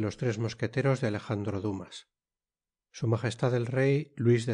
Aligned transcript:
los 0.00 0.38
mosqueteros 0.38 1.00
de 1.00 1.08
alejandro 1.08 1.60
dumas. 1.60 2.08
Su 2.90 3.06
magestad 3.06 3.54
el 3.54 3.66
rey 3.66 4.12
luis 4.16 4.46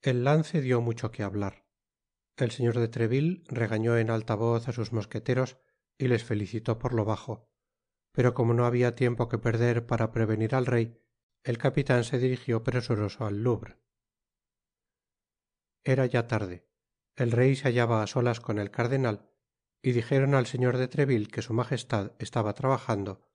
el 0.00 0.22
lance 0.22 0.60
dio 0.60 0.80
mucho 0.80 1.10
que 1.10 1.24
hablar. 1.24 1.66
El 2.36 2.52
señor 2.52 2.78
de 2.78 2.86
treville 2.86 3.42
regañó 3.48 3.96
en 3.96 4.10
alta 4.10 4.36
voz 4.36 4.68
á 4.68 4.72
sus 4.72 4.92
mosqueteros 4.92 5.58
y 5.98 6.06
les 6.06 6.22
felicitó 6.22 6.78
por 6.78 6.94
lo 6.94 7.04
bajo. 7.04 7.50
Pero 8.12 8.32
como 8.32 8.54
no 8.54 8.64
habia 8.64 8.94
tiempo 8.94 9.28
que 9.28 9.38
perder 9.38 9.86
para 9.86 10.12
prevenir 10.12 10.54
al 10.54 10.66
rey 10.66 11.02
el 11.42 11.58
capitan 11.58 12.04
se 12.04 12.18
dirijió 12.18 12.62
presuroso 12.62 13.24
al 13.26 13.42
louvre. 13.42 13.78
Era 15.82 16.06
ya 16.06 16.26
tarde. 16.26 16.68
El 17.16 17.32
rey 17.32 17.56
se 17.56 17.64
hallaba 17.64 18.02
á 18.02 18.06
solas 18.06 18.38
con 18.40 18.58
el 18.58 18.70
cardenal 18.70 19.32
y 19.82 19.92
dijeron 19.92 20.34
al 20.34 20.46
señor 20.46 20.76
de 20.76 20.88
treville 20.88 21.28
que 21.28 21.42
su 21.42 21.54
magestad 21.54 22.12
estaba 22.18 22.54
trabajando 22.54 23.26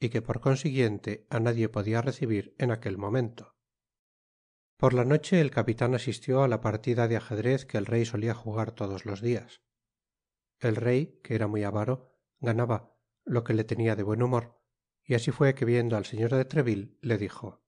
y 0.00 0.10
que 0.10 0.22
por 0.22 0.40
consiguiente 0.40 1.26
á 1.30 1.40
nadie 1.40 1.68
podia 1.68 2.02
recibir 2.02 2.54
en 2.58 2.70
aquel 2.70 2.98
momento. 2.98 3.56
Por 4.76 4.94
la 4.94 5.04
noche 5.04 5.40
el 5.40 5.50
capitan 5.50 5.94
asistió 5.94 6.42
á 6.42 6.48
la 6.48 6.60
partida 6.60 7.08
de 7.08 7.16
ajedrez 7.16 7.66
que 7.66 7.78
el 7.78 7.86
rey 7.86 8.04
solia 8.04 8.34
jugar 8.34 8.72
todos 8.72 9.06
los 9.06 9.20
dias 9.20 9.62
el 10.60 10.76
rey 10.76 11.20
que 11.22 11.34
era 11.34 11.46
muy 11.46 11.62
avaro 11.62 12.18
ganaba 12.40 12.96
lo 13.24 13.44
que 13.44 13.54
le 13.54 13.64
tenia 13.64 13.96
de 13.96 14.02
buen 14.02 14.22
humor 14.22 14.60
y 15.04 15.14
así 15.14 15.30
fue 15.30 15.54
que 15.54 15.64
viendo 15.64 15.96
al 15.96 16.04
señor 16.04 16.34
de 16.34 16.44
treville 16.44 16.98
le 17.00 17.18
dijo 17.18 17.64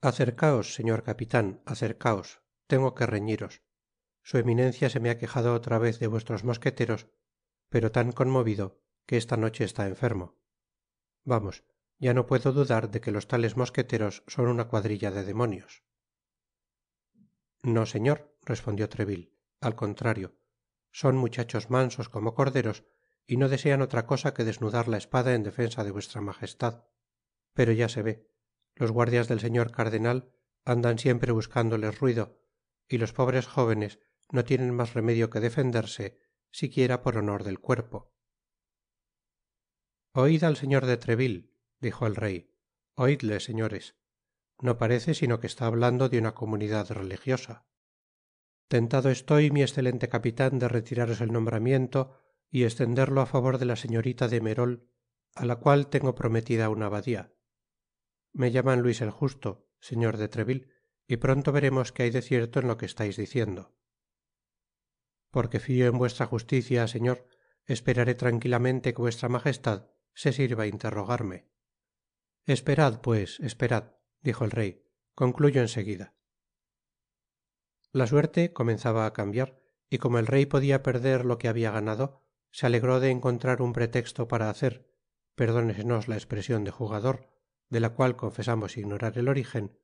acercaos 0.00 0.74
señor 0.74 1.02
capitan 1.02 1.62
acercaos 1.66 2.42
tengo 2.66 2.94
que 2.94 3.06
reñiros 3.06 3.62
su 4.22 4.38
eminencia 4.38 4.90
se 4.90 5.00
me 5.00 5.10
ha 5.10 5.18
quejado 5.18 5.54
otra 5.54 5.78
vez 5.78 5.98
de 5.98 6.06
vuestros 6.06 6.44
mosqueteros 6.44 7.08
pero 7.68 7.92
tan 7.92 8.12
conmovido 8.12 8.82
que 9.06 9.16
esta 9.16 9.36
noche 9.36 9.64
está 9.64 9.86
enfermo. 9.86 10.38
Vamos 11.24 11.64
ya 11.98 12.14
no 12.14 12.26
puedo 12.26 12.52
dudar 12.52 12.90
de 12.90 13.00
que 13.00 13.10
los 13.10 13.28
tales 13.28 13.56
mosqueteros 13.56 14.24
son 14.26 14.48
una 14.48 14.68
cuadrilla 14.68 15.10
de 15.10 15.24
demonios. 15.24 15.84
No 17.62 17.84
señor 17.86 18.36
respondió 18.42 18.88
treville 18.88 19.34
al 19.60 19.76
contrario 19.76 20.40
son 20.92 21.16
muchachos 21.16 21.70
mansos 21.70 22.08
como 22.08 22.34
corderos 22.34 22.84
y 23.26 23.36
no 23.36 23.48
desean 23.48 23.82
otra 23.82 24.06
cosa 24.06 24.34
que 24.34 24.44
desnudar 24.44 24.88
la 24.88 24.96
espada 24.96 25.34
en 25.34 25.42
defensa 25.42 25.84
de 25.84 25.90
vuestra 25.90 26.20
magestad 26.20 26.84
pero 27.54 27.72
ya 27.72 27.88
se 27.88 28.02
ve 28.02 28.30
los 28.74 28.90
guardias 28.90 29.28
del 29.28 29.40
señor 29.40 29.70
cardenal 29.70 30.32
andan 30.64 30.98
siempre 30.98 31.32
buscándoles 31.32 31.98
ruido 32.00 32.40
y 32.88 32.98
los 32.98 33.12
pobres 33.12 33.46
jóvenes 33.46 34.00
no 34.32 34.44
tienen 34.44 34.74
mas 34.74 34.94
remedio 34.94 35.30
que 35.30 35.40
defenderse 35.40 36.18
siquiera 36.50 37.02
por 37.02 37.16
honor 37.16 37.44
del 37.44 37.60
cuerpo. 37.60 38.14
Oid 40.12 40.42
al 40.44 40.56
señor 40.56 40.86
de 40.86 40.96
treville 40.96 41.50
dijo 41.80 42.06
el 42.06 42.16
rey. 42.16 42.54
Oidle 42.94 43.40
señores. 43.40 43.96
No 44.60 44.76
parece 44.76 45.14
sino 45.14 45.40
que 45.40 45.46
está 45.46 45.66
hablando 45.66 46.08
de 46.08 46.18
una 46.18 46.34
comunidad 46.34 46.90
religiosa. 46.90 47.66
Tentado 48.68 49.10
estoy 49.10 49.50
mi 49.50 49.62
escelente 49.62 50.08
capitan 50.08 50.58
de 50.58 50.68
retiraros 50.68 51.20
el 51.20 51.32
nombramiento 51.32 52.20
y 52.50 52.64
estenderlo 52.64 53.20
á 53.20 53.26
favor 53.26 53.58
de 53.58 53.64
la 53.64 53.76
señorita 53.76 54.28
de 54.28 54.40
merol 54.40 54.72
á 55.34 55.44
la 55.44 55.56
cual 55.56 55.88
tengo 55.88 56.14
prometida 56.14 56.68
una 56.68 56.86
abadia 56.86 57.32
me 58.32 58.50
llaman 58.50 58.80
luis 58.82 59.00
el 59.00 59.10
justo 59.10 59.68
señor 59.80 60.16
de 60.16 60.28
treville 60.28 60.68
y 61.06 61.16
pronto 61.16 61.52
veremos 61.52 61.92
que 61.92 62.04
hay 62.04 62.10
de 62.10 62.22
cierto 62.22 62.60
en 62.60 62.68
lo 62.68 62.76
que 62.76 62.86
estais 62.86 63.16
diciendo 63.16 63.74
porque 65.30 65.60
fio 65.60 65.86
en 65.86 65.98
vuestra 65.98 66.26
justicia 66.26 66.86
señor. 66.88 67.26
Esperaré 67.66 68.14
tranquilamente 68.14 68.94
que 68.94 69.02
vuestra 69.02 69.28
magestad 69.28 69.90
se 70.14 70.32
sirva 70.32 70.66
interrogarme. 70.66 71.48
Esperad 72.46 73.00
pues 73.00 73.38
esperad 73.40 73.94
dijo 74.20 74.44
el 74.44 74.50
rey. 74.50 74.84
Concluyo 75.14 75.60
en 75.60 75.68
seguida 75.68 76.14
la 77.92 78.06
suerte 78.06 78.52
comenzaba 78.52 79.04
á 79.06 79.12
cambiar 79.12 79.58
y 79.88 79.98
como 79.98 80.18
el 80.18 80.26
rey 80.26 80.46
podia 80.46 80.82
perder 80.82 81.24
lo 81.24 81.38
que 81.38 81.48
habia 81.48 81.72
ganado 81.72 82.22
se 82.52 82.66
alegró 82.66 83.00
de 83.00 83.10
encontrar 83.10 83.62
un 83.62 83.72
pretexto 83.72 84.28
para 84.28 84.48
hacer 84.48 84.88
perdónesenos 85.34 86.06
la 86.06 86.16
espresion 86.16 86.62
de 86.62 86.70
jugador 86.70 87.30
de 87.68 87.80
la 87.80 87.90
cual 87.90 88.16
confesamos 88.16 88.76
ignorar 88.76 89.18
el 89.18 89.28
origen 89.28 89.78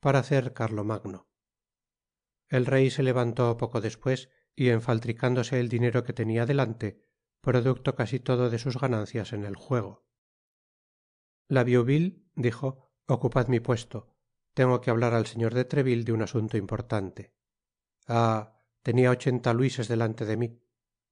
para 0.00 0.20
hacer 0.20 0.52
carlomagno. 0.52 1.28
El 2.48 2.66
rey 2.66 2.90
se 2.90 3.02
levantó 3.02 3.56
poco 3.56 3.80
despues 3.80 4.28
y 4.56 4.68
enfaltricándose 4.68 5.60
el 5.60 5.68
dinero 5.68 6.04
que 6.04 6.12
tenia 6.12 6.46
delante 6.46 7.02
producto 7.40 7.94
casi 7.94 8.20
todo 8.20 8.48
de 8.50 8.58
sus 8.58 8.78
ganancias 8.78 9.32
en 9.32 9.44
el 9.44 9.54
juego. 9.54 10.06
La 11.46 11.62
vieuville 11.62 12.24
dijo 12.34 12.90
ocupad 13.06 13.48
mi 13.48 13.60
puesto. 13.60 14.16
Tengo 14.54 14.80
que 14.80 14.90
hablar 14.90 15.12
al 15.12 15.26
señor 15.26 15.52
de 15.52 15.64
treville 15.64 16.04
de 16.04 16.12
un 16.12 16.22
asunto 16.22 16.56
importante. 16.56 17.34
Ah 18.06 18.62
tenia 18.82 19.10
ochenta 19.10 19.52
luises 19.52 19.88
delante 19.88 20.24
de 20.24 20.36
mí. 20.36 20.62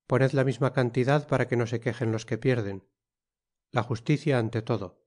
Poned 0.07 0.33
la 0.33 0.45
misma 0.45 0.73
cantidad 0.73 1.27
para 1.27 1.49
que 1.49 1.57
no 1.57 1.67
se 1.67 1.81
quejen 1.81 2.13
los 2.13 2.27
que 2.27 2.39
pierden. 2.39 2.89
La 3.71 3.83
justicia 3.83 4.39
ante 4.39 4.63
todo 4.63 5.03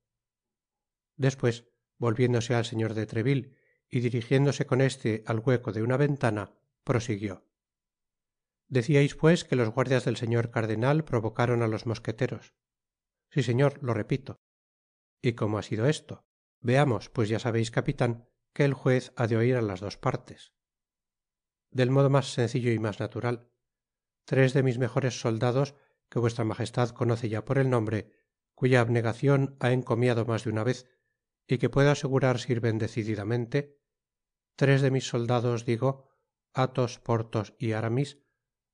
despues 1.17 1.65
volviéndose 1.97 2.55
al 2.55 2.65
señor 2.65 2.93
de 2.93 3.05
treville 3.05 3.55
y 3.89 3.99
dirigiéndose 4.01 4.65
con 4.65 4.81
este 4.81 5.23
al 5.25 5.39
hueco 5.39 5.71
de 5.71 5.81
una 5.81 5.97
ventana 5.97 6.53
prosiguió 6.83 7.45
deciais 8.67 9.15
pues 9.15 9.43
que 9.43 9.55
los 9.55 9.69
guardias 9.69 10.05
del 10.05 10.17
señor 10.17 10.51
cardenal 10.51 11.03
provocaron 11.03 11.63
á 11.63 11.67
los 11.67 11.85
mosqueteros. 11.85 12.53
Si 13.29 13.43
señor 13.43 13.81
lo 13.83 13.93
repito. 13.93 14.39
Y 15.21 15.33
cómo 15.33 15.57
ha 15.57 15.63
sido 15.63 15.87
esto 15.87 16.25
veamos 16.65 17.09
pues 17.09 17.29
ya 17.29 17.39
sabeis 17.39 17.69
capitan 17.69 18.27
que 18.53 18.65
el 18.65 18.73
juez 18.73 19.13
ha 19.15 19.27
de 19.27 19.37
oir 19.37 19.55
á 19.55 19.61
las 19.61 19.79
dos 19.79 19.97
partes. 19.97 20.53
Del 21.69 21.91
modo 21.91 22.09
mas 22.09 22.33
sencillo 22.33 22.71
y 22.71 22.79
mas 22.79 22.99
natural. 22.99 23.51
Tres 24.25 24.53
de 24.53 24.63
mis 24.63 24.79
mejores 24.79 25.19
soldados 25.19 25.75
que 26.09 26.19
vuestra 26.19 26.43
magestad 26.43 26.89
conoce 26.89 27.29
ya 27.29 27.45
por 27.45 27.57
el 27.59 27.69
nombre 27.69 28.11
cuya 28.55 28.81
abnegacion 28.81 29.57
ha 29.59 29.71
encomiado 29.71 30.25
mas 30.25 30.45
de 30.45 30.49
una 30.49 30.63
vez 30.63 30.89
y 31.47 31.59
que 31.59 31.69
puedo 31.69 31.91
asegurar 31.91 32.39
sirven 32.39 32.79
decididamente. 32.79 33.77
Tres 34.55 34.81
de 34.81 34.89
mis 34.89 35.07
soldados 35.07 35.65
digo 35.65 36.09
athos 36.53 36.99
porthos 36.99 37.53
y 37.59 37.73
aramis 37.73 38.24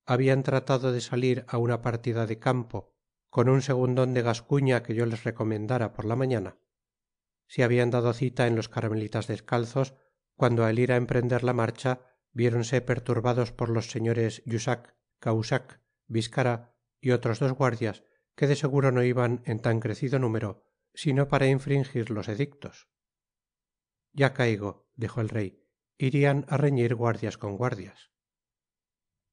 habian 0.05 0.43
tratado 0.43 0.91
de 0.91 1.01
salir 1.01 1.45
á 1.47 1.57
una 1.57 1.81
partida 1.81 2.25
de 2.25 2.39
campo 2.39 2.95
con 3.29 3.47
un 3.47 3.61
segundon 3.61 4.13
de 4.13 4.21
gascuña 4.21 4.83
que 4.83 4.93
yo 4.93 5.05
les 5.05 5.23
recomendara 5.23 5.93
por 5.93 6.05
la 6.05 6.15
mañana. 6.15 6.57
Se 7.47 7.63
habian 7.63 7.89
dado 7.89 8.13
cita 8.13 8.47
en 8.47 8.55
los 8.55 8.67
carmelitas 8.67 9.27
descalzos 9.27 9.93
cuando 10.35 10.65
al 10.65 10.79
ir 10.79 10.91
á 10.91 10.95
emprender 10.97 11.43
la 11.43 11.53
marcha 11.53 12.01
viéronse 12.33 12.81
perturbados 12.81 13.51
por 13.51 13.69
los 13.69 13.91
señores 13.91 14.43
jussac 14.45 14.95
cahusac 15.19 15.81
biscarat 16.07 16.73
y 16.99 17.11
otros 17.11 17.39
dos 17.39 17.53
guardias 17.53 18.03
que 18.35 18.47
de 18.47 18.55
seguro 18.55 18.91
no 18.91 19.03
iban 19.03 19.43
en 19.45 19.59
tan 19.59 19.79
crecido 19.79 20.19
número 20.19 20.67
sino 20.93 21.29
para 21.29 21.47
infringir 21.47 22.09
los 22.09 22.27
edictos. 22.27 22.89
Ya 24.11 24.33
caigo 24.33 24.89
dijo 24.95 25.21
el 25.21 25.29
rey 25.29 25.63
irian 25.97 26.45
á 26.49 26.57
reñir 26.57 26.95
guardias 26.95 27.37
con 27.37 27.55
guardias 27.55 28.10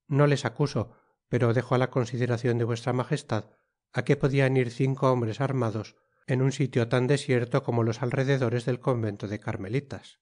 no 0.09 0.27
les 0.27 0.45
acuso 0.45 0.97
pero 1.29 1.55
dejo 1.55 1.75
á 1.75 1.79
la 1.79 1.91
consideracion 1.91 2.59
de 2.59 2.65
vuestra 2.65 2.93
magestad 2.93 3.45
á 3.93 4.03
qué 4.03 4.17
podian 4.17 4.57
ir 4.57 4.71
cinco 4.71 5.13
hombres 5.13 5.41
armados 5.41 5.97
en 6.27 6.43
un 6.43 6.53
sitio 6.53 6.89
tan 6.89 7.07
desierto 7.07 7.63
como 7.63 7.85
los 7.85 8.03
alrededores 8.03 8.67
del 8.67 8.81
convento 8.81 9.29
de 9.29 9.41
carmelitas. 9.41 10.21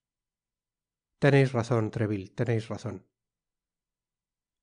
Teneis 1.19 1.52
razon 1.52 1.90
treville 1.90 2.31
teneis 2.38 2.69
razon 2.69 3.06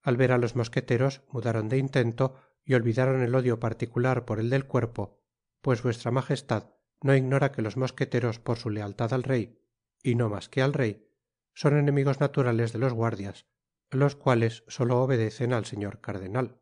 al 0.04 0.18
ver 0.18 0.32
á 0.34 0.38
los 0.38 0.56
mosqueteros 0.56 1.24
mudaron 1.34 1.70
de 1.70 1.78
intento 1.78 2.36
y 2.66 2.76
olvidaron 2.76 3.24
el 3.24 3.34
odio 3.36 3.60
particular 3.60 4.26
por 4.26 4.40
el 4.40 4.50
del 4.50 4.66
cuerpo 4.66 5.24
pues 5.62 5.82
vuestra 5.82 6.12
magestad 6.12 6.76
no 7.02 7.16
ignora 7.16 7.52
que 7.52 7.62
los 7.62 7.78
mosqueteros 7.78 8.40
por 8.40 8.58
su 8.58 8.70
lealtad 8.70 9.14
al 9.14 9.24
rey 9.24 9.60
y 10.04 10.16
no 10.16 10.30
mas 10.30 10.50
que 10.50 10.62
al 10.62 10.74
rey 10.74 11.10
son 11.54 11.78
enemigos 11.78 12.20
naturales 12.20 12.74
de 12.74 12.80
los 12.80 12.94
guardias 12.94 13.48
los 13.96 14.16
cuales 14.16 14.64
solo 14.68 15.02
obedecen 15.02 15.54
al 15.54 15.66
señor 15.66 16.02
cardenal. 16.02 16.62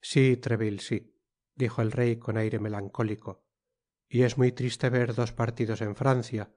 Sí 0.00 0.36
treville 0.36 0.80
sí 0.80 1.14
dijo 1.54 1.82
el 1.82 1.92
rey 1.92 2.16
con 2.16 2.36
aire 2.36 2.58
melancólico 2.58 3.46
y 4.08 4.22
es 4.22 4.36
muy 4.36 4.52
triste 4.52 4.90
ver 4.90 5.14
dos 5.14 5.32
partidos 5.32 5.80
en 5.80 5.96
francia 5.96 6.54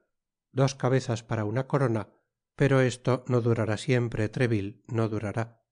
dos 0.52 0.74
cabezas 0.74 1.22
para 1.22 1.44
una 1.44 1.66
corona 1.66 2.12
pero 2.56 2.80
esto 2.80 3.24
no 3.28 3.40
durará 3.40 3.76
siempre 3.76 4.28
treville 4.28 4.82
no 4.86 5.08
durará. 5.08 5.64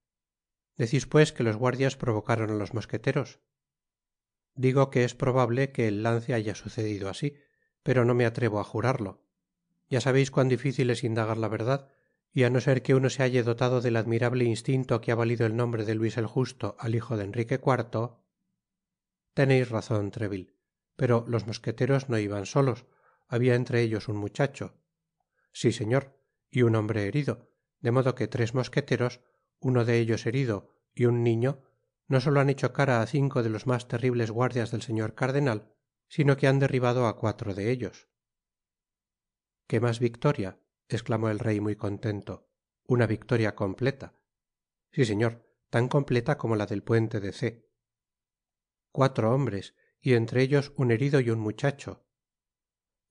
Decis 0.76 1.06
pues 1.06 1.32
que 1.32 1.42
los 1.42 1.56
guardias 1.56 1.96
provocaron 1.96 2.50
á 2.50 2.54
los 2.54 2.74
mosqueteros. 2.74 3.40
Digo 4.54 4.90
que 4.90 5.04
es 5.04 5.14
probable 5.14 5.72
que 5.72 5.88
el 5.88 6.02
lance 6.02 6.34
haya 6.34 6.54
sucedido 6.54 7.08
así 7.08 7.36
pero 7.82 8.04
no 8.04 8.14
me 8.14 8.26
atrevo 8.26 8.60
á 8.60 8.64
jurarlo. 8.64 9.22
Ya 9.88 10.00
sabeis 10.00 10.30
cuán 10.30 10.48
difícil 10.48 10.90
es 10.90 11.04
indagar 11.04 11.38
la 11.38 11.48
verdad 11.48 11.88
y 12.36 12.44
á 12.44 12.50
no 12.50 12.60
ser 12.60 12.82
que 12.82 12.94
uno 12.94 13.08
se 13.08 13.22
halle 13.22 13.42
dotado 13.42 13.80
del 13.80 13.96
admirable 13.96 14.44
instinto 14.44 15.00
que 15.00 15.10
ha 15.10 15.14
valido 15.14 15.46
el 15.46 15.56
nombre 15.56 15.86
de 15.86 15.94
luis 15.94 16.18
el 16.18 16.26
justo 16.26 16.76
al 16.78 16.94
hijo 16.94 17.16
de 17.16 17.24
enrique 17.24 17.58
teneis 19.32 19.70
razon 19.70 20.10
treville. 20.10 20.52
Pero 20.96 21.24
los 21.28 21.46
mosqueteros 21.46 22.10
no 22.10 22.18
iban 22.18 22.44
solos. 22.44 22.84
Habia 23.26 23.54
entre 23.54 23.80
ellos 23.80 24.08
un 24.08 24.18
muchacho. 24.18 24.74
Si 25.50 25.72
señor 25.72 26.20
y 26.50 26.60
un 26.60 26.76
hombre 26.76 27.06
herido. 27.06 27.54
De 27.80 27.90
modo 27.90 28.14
que 28.14 28.28
tres 28.28 28.52
mosqueteros 28.52 29.20
uno 29.58 29.86
de 29.86 29.98
ellos 29.98 30.26
herido 30.26 30.76
y 30.94 31.06
un 31.06 31.22
niño 31.22 31.62
no 32.06 32.20
solo 32.20 32.40
han 32.40 32.50
hecho 32.50 32.74
cara 32.74 33.00
á 33.00 33.06
cinco 33.06 33.42
de 33.42 33.48
los 33.48 33.66
mas 33.66 33.88
terribles 33.88 34.30
guardias 34.30 34.70
del 34.70 34.82
señor 34.82 35.14
cardenal 35.14 35.72
sino 36.06 36.36
que 36.36 36.48
han 36.48 36.58
derribado 36.58 37.06
á 37.06 37.16
cuatro 37.16 37.54
de 37.54 37.70
ellos. 37.70 38.10
Qué 39.66 39.80
mas 39.80 40.00
victoria 40.00 40.60
esclamó 40.94 41.28
el 41.30 41.40
rey 41.40 41.60
muy 41.60 41.74
contento 41.74 42.46
una 42.88 43.06
victoria 43.06 43.54
completa. 43.54 44.14
Si 44.92 45.04
señor 45.04 45.44
tan 45.70 45.88
completa 45.88 46.38
como 46.38 46.56
la 46.56 46.66
del 46.66 46.82
puente 46.82 47.20
de 47.20 47.32
c. 47.32 47.68
Cuatro 48.92 49.34
hombres 49.34 49.74
y 50.00 50.14
entre 50.14 50.42
ellos 50.42 50.72
un 50.76 50.92
herido 50.92 51.20
y 51.20 51.30
un 51.30 51.40
muchacho. 51.40 52.06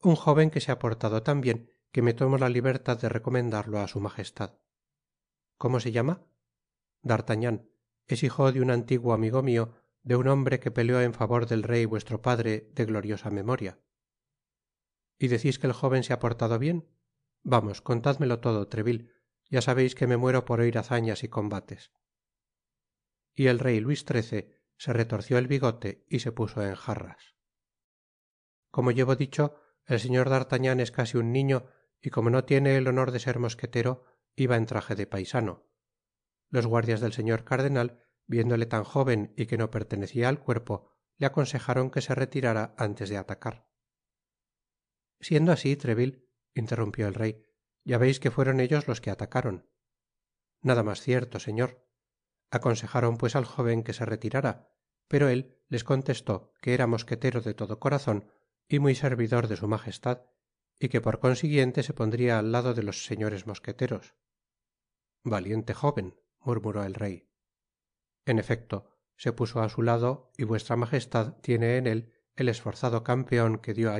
Un 0.01 0.15
jóven 0.15 0.49
que 0.49 0.61
se 0.61 0.71
ha 0.71 0.79
portado 0.79 1.23
tan 1.23 1.41
bien 1.41 1.71
que 1.91 2.01
me 2.01 2.13
tomo 2.13 2.37
la 2.37 2.49
libertad 2.49 2.99
de 2.99 3.09
recomendarlo 3.09 3.79
á 3.79 3.87
su 3.87 3.99
majestad. 3.99 4.59
Cómo 5.57 5.79
se 5.79 5.91
llama 5.91 6.25
d'artagnan. 7.01 7.69
Es 8.07 8.23
hijo 8.23 8.51
de 8.51 8.61
un 8.61 8.71
antiguo 8.71 9.13
amigo 9.13 9.41
mio 9.41 9.73
de 10.03 10.15
un 10.15 10.27
hombre 10.27 10.59
que 10.59 10.71
peleó 10.71 11.01
en 11.01 11.13
favor 11.13 11.47
del 11.47 11.63
rey 11.63 11.85
vuestro 11.85 12.21
padre 12.21 12.69
de 12.73 12.85
gloriosa 12.85 13.31
memoria. 13.31 13.79
Y 15.17 15.27
decis 15.27 15.59
que 15.59 15.67
el 15.67 15.73
jóven 15.73 16.03
se 16.03 16.13
ha 16.13 16.19
portado 16.19 16.59
bien 16.59 16.87
vamos 17.45 17.81
contádmelo 17.81 18.39
todo 18.41 18.67
treville. 18.67 19.13
Ya 19.47 19.61
sabeis 19.61 19.93
que 19.95 20.07
me 20.07 20.17
muero 20.17 20.43
por 20.43 20.59
oir 20.59 20.77
hazañas 20.77 21.23
y 21.23 21.29
combates. 21.29 21.93
Y 23.35 23.47
el 23.47 23.59
rey 23.59 23.79
luis 23.79 24.03
xiii 24.03 24.51
se 24.77 24.91
retorció 24.91 25.37
el 25.37 25.47
bigote 25.47 26.05
y 26.09 26.19
se 26.19 26.31
puso 26.31 26.63
en 26.63 26.75
jarras. 26.75 27.35
Como 28.71 28.91
llevo 28.91 29.15
dicho 29.15 29.61
el 29.85 29.99
señor 29.99 30.29
d'artagnan 30.29 30.79
es 30.79 30.91
casi 30.91 31.17
un 31.17 31.31
niño 31.31 31.67
y 32.01 32.09
como 32.09 32.31
no 32.31 32.43
tiene 32.43 32.75
el 32.75 32.87
honor 32.87 33.11
de 33.11 33.19
ser 33.19 33.37
mosquetero 33.39 34.03
iba 34.35 34.57
en 34.57 34.65
traje 34.65 34.95
de 34.95 35.05
paisano. 35.05 35.69
Los 36.49 36.65
guardias 36.65 36.99
del 36.99 37.13
señor 37.13 37.45
cardenal 37.45 38.03
viéndole 38.25 38.65
tan 38.65 38.83
jóven 38.83 39.33
y 39.37 39.45
que 39.45 39.57
no 39.57 39.69
pertenecia 39.69 40.27
al 40.27 40.39
cuerpo 40.39 40.89
le 41.17 41.27
aconsejaron 41.27 41.91
que 41.91 42.01
se 42.01 42.15
retirara 42.15 42.73
antes 42.77 43.09
de 43.09 43.17
atacar. 43.17 43.69
Siendo 45.19 45.51
asi 45.51 45.77
interrumpió 46.55 47.07
el 47.07 47.13
rey 47.13 47.43
ya 47.83 47.99
veis 47.99 48.19
que 48.19 48.31
fueron 48.31 48.59
ellos 48.59 48.87
los 48.87 48.99
que 48.99 49.11
atacaron. 49.11 49.69
Nada 50.61 50.81
mas 50.81 51.01
cierto 51.01 51.39
señor. 51.39 51.85
Aconsejaron 52.49 53.17
pues 53.17 53.35
al 53.35 53.45
jóven 53.45 53.83
que 53.83 53.93
se 53.93 54.05
retirara 54.05 54.75
pero 55.07 55.29
él 55.29 55.57
les 55.67 55.83
contestó 55.83 56.53
que 56.61 56.73
era 56.73 56.87
mosquetero 56.87 57.41
de 57.41 57.53
todo 57.53 57.79
corazon 57.79 58.31
y 58.67 58.79
muy 58.79 58.95
servidor 58.95 59.47
de 59.47 59.57
su 59.57 59.67
majestad 59.67 60.23
y 60.79 60.89
que 60.89 61.01
por 61.01 61.19
consiguiente 61.19 61.83
se 61.83 61.93
pondria 61.93 62.39
al 62.39 62.51
lado 62.51 62.73
de 62.73 62.83
los 62.83 63.05
señores 63.05 63.47
mosqueteros. 63.47 64.15
Valiente 65.23 65.73
jóven 65.73 66.19
murmuró 66.39 66.83
el 66.83 66.93
rey. 66.93 67.29
En 68.25 68.39
efecto 68.39 68.91
se 69.15 69.31
puso 69.31 69.61
á 69.61 69.69
su 69.69 69.81
lado 69.81 70.31
y 70.37 70.43
vuestra 70.43 70.75
magestad 70.75 71.37
tiene 71.41 71.77
en 71.77 71.87
él 71.87 72.13
el 72.35 72.49
esforzado 72.49 73.03
campeon 73.03 73.59
que 73.59 73.73
dio 73.73 73.91
á 73.91 73.99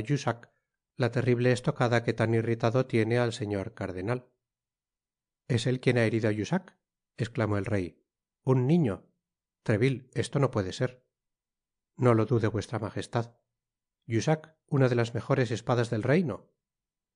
la 0.98 1.12
terrible 1.12 1.52
estocada 1.52 2.04
que 2.04 2.14
tan 2.14 2.34
irritado 2.34 2.86
tiene 2.86 3.18
al 3.20 3.34
señor 3.34 3.74
cardenal. 3.74 4.32
Es 5.48 5.68
él 5.68 5.80
quien 5.80 5.98
ha 5.98 6.06
herido 6.06 6.30
á 6.30 6.34
jussac 6.34 6.78
esclamó 7.18 7.58
el 7.58 7.66
rey. 7.66 8.02
Un 8.44 8.68
niño. 8.68 9.12
Treville 9.64 10.10
esto 10.14 10.40
no 10.40 10.52
puede 10.52 10.74
ser. 10.74 11.06
No 11.98 12.14
lo 12.14 12.26
dude 12.26 12.48
vuestra 12.48 12.80
magestad 12.80 13.38
jussac 14.08 14.56
una 14.68 14.88
de 14.88 14.96
las 14.96 15.14
mejores 15.14 15.52
espadas 15.52 15.90
del 15.90 16.04
reino. 16.04 16.52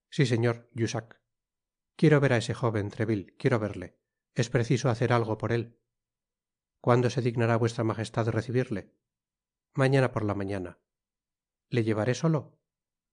Si 0.09 0.25
señor 0.25 0.69
jussac. 0.75 1.21
Quiero 1.95 2.19
ver 2.19 2.33
á 2.33 2.37
ese 2.37 2.53
jóven 2.53 2.89
treville 2.89 3.35
quiero 3.37 3.59
verle. 3.59 3.99
Es 4.35 4.49
preciso 4.49 4.89
hacer 4.89 5.13
algo 5.13 5.37
por 5.37 5.51
él. 5.51 5.79
Cuándo 6.81 7.09
se 7.09 7.21
dignará 7.21 7.57
vuestra 7.57 7.83
magestad 7.83 8.27
recibirle 8.29 8.95
mañana 9.73 10.11
por 10.11 10.25
la 10.25 10.33
mañana. 10.33 10.79
Le 11.69 11.83
llevaré 11.83 12.15
solo 12.15 12.59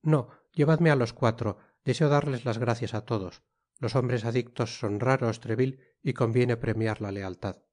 no 0.01 0.29
llevadme 0.53 0.91
á 0.91 0.95
los 0.95 1.13
cuatro 1.13 1.57
deseo 1.83 2.09
darles 2.09 2.45
las 2.45 2.57
gracias 2.57 2.93
á 2.93 3.01
todos. 3.01 3.43
Los 3.79 3.95
hombres 3.95 4.25
adictos 4.25 4.79
son 4.79 4.99
raros 4.99 5.39
treville 5.39 5.79
y 6.01 6.13
conviene 6.13 6.57
premiar 6.57 7.01
la 7.01 7.11
lealtad. 7.11 7.63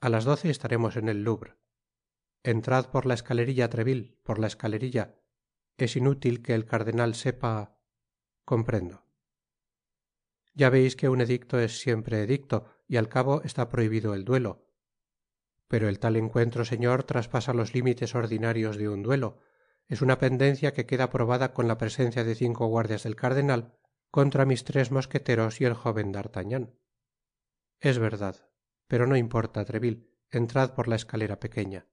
A 0.00 0.08
las 0.08 0.24
doce 0.24 0.50
estaremos 0.50 0.96
en 0.96 1.08
el 1.08 1.24
louvre. 1.24 1.56
Entrad 2.42 2.90
por 2.90 3.06
la 3.06 3.14
escalerilla 3.14 3.68
treville 3.68 4.16
por 4.22 4.38
la 4.38 4.46
escalerilla. 4.46 5.16
Es 5.76 5.96
inútil 5.96 6.42
que 6.42 6.54
el 6.54 6.66
cardenal 6.66 7.14
sepa. 7.14 7.78
Comprendo. 8.44 9.04
Ya 10.54 10.70
veis 10.70 10.96
que 10.96 11.08
un 11.08 11.20
edicto 11.20 11.58
es 11.58 11.80
siempre 11.80 12.22
edicto 12.22 12.66
y 12.88 12.96
al 12.96 13.08
cabo 13.08 13.42
está 13.42 13.68
prohibido 13.68 14.14
el 14.14 14.24
duelo. 14.24 14.66
Pero 15.68 15.88
el 15.88 15.98
tal 15.98 16.16
encuentro 16.16 16.64
señor 16.64 17.04
traspasa 17.04 17.54
los 17.54 17.74
límites 17.74 18.14
ordinarios 18.14 18.76
de 18.76 18.88
un 18.88 19.02
duelo 19.02 19.38
es 19.90 20.02
una 20.02 20.18
pendencia 20.18 20.72
que 20.72 20.86
queda 20.86 21.10
probada 21.10 21.52
con 21.52 21.66
la 21.66 21.76
presencia 21.76 22.22
de 22.22 22.36
cinco 22.36 22.68
guardias 22.68 23.02
del 23.02 23.16
cardenal 23.16 23.76
contra 24.10 24.46
mis 24.46 24.62
tres 24.62 24.92
mosqueteros 24.92 25.60
y 25.60 25.64
el 25.64 25.74
jóven 25.74 26.12
d'artagnan. 26.12 26.78
Es 27.80 27.98
verdad 27.98 28.46
pero 28.86 29.06
no 29.06 29.16
importa 29.16 29.64
treville 29.64 30.08
entrad 30.30 30.74
por 30.74 30.88
la 30.88 30.96
escalera 30.96 31.38
pequeña. 31.38 31.86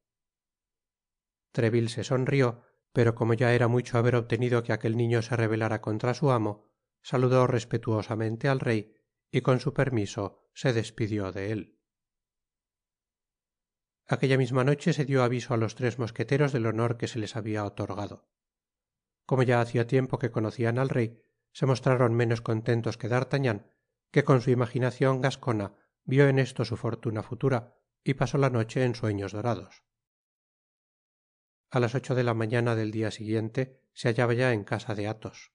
Treville 1.52 1.90
se 1.90 2.04
sonrió 2.04 2.64
pero 2.94 3.16
como 3.16 3.34
ya 3.34 3.54
era 3.54 3.68
mucho 3.68 3.98
haber 3.98 4.16
obtenido 4.16 4.64
que 4.64 4.74
aquel 4.74 4.96
niño 4.96 5.22
se 5.22 5.36
rebelara 5.36 5.82
contra 5.82 6.14
su 6.14 6.32
amo 6.32 6.70
saludó 7.02 7.48
respetuosamente 7.48 8.48
al 8.48 8.60
rey 8.60 8.96
y 9.32 9.42
con 9.42 9.60
su 9.60 9.74
permiso 9.74 10.50
se 10.54 10.74
despidió 10.74 11.32
de 11.32 11.52
él 11.52 11.77
aquella 14.08 14.38
misma 14.38 14.64
noche 14.64 14.94
se 14.94 15.06
dio 15.06 15.24
aviso 15.24 15.54
á 15.54 15.58
los 15.58 15.76
tres 15.76 16.00
mosqueteros 16.00 16.52
del 16.52 16.66
honor 16.66 16.98
que 16.98 17.08
se 17.12 17.20
les 17.20 17.36
habia 17.36 17.66
otorgado. 17.66 18.30
Como 19.26 19.44
ya 19.44 19.60
hacia 19.60 19.88
tiempo 19.88 20.20
que 20.20 20.32
conocian 20.32 20.80
al 20.80 20.90
rey 20.90 21.22
se 21.52 21.66
mostraron 21.66 22.16
menos 22.16 22.42
contentos 22.42 22.98
que 22.98 23.10
d'artagnan 23.10 23.68
que 24.12 24.24
con 24.24 24.42
su 24.42 24.50
imaginacion 24.52 25.22
gascona 25.22 25.76
vio 26.06 26.30
en 26.30 26.40
esto 26.40 26.64
su 26.64 26.78
fortuna 26.78 27.22
futura 27.22 27.76
y 28.04 28.14
pasó 28.14 28.38
la 28.38 28.50
noche 28.50 28.86
en 28.86 28.96
sueños 28.96 29.34
dorados. 29.34 29.84
A 31.70 31.82
las 31.82 31.96
ocho 31.96 32.16
de 32.16 32.24
la 32.24 32.34
mañana 32.34 32.76
del 32.76 32.92
dia 32.92 33.12
siguiente 33.12 33.84
se 33.94 34.08
hallaba 34.08 34.34
ya 34.34 34.54
en 34.54 34.64
casa 34.64 34.96
de 34.96 35.08
athos. 35.08 35.52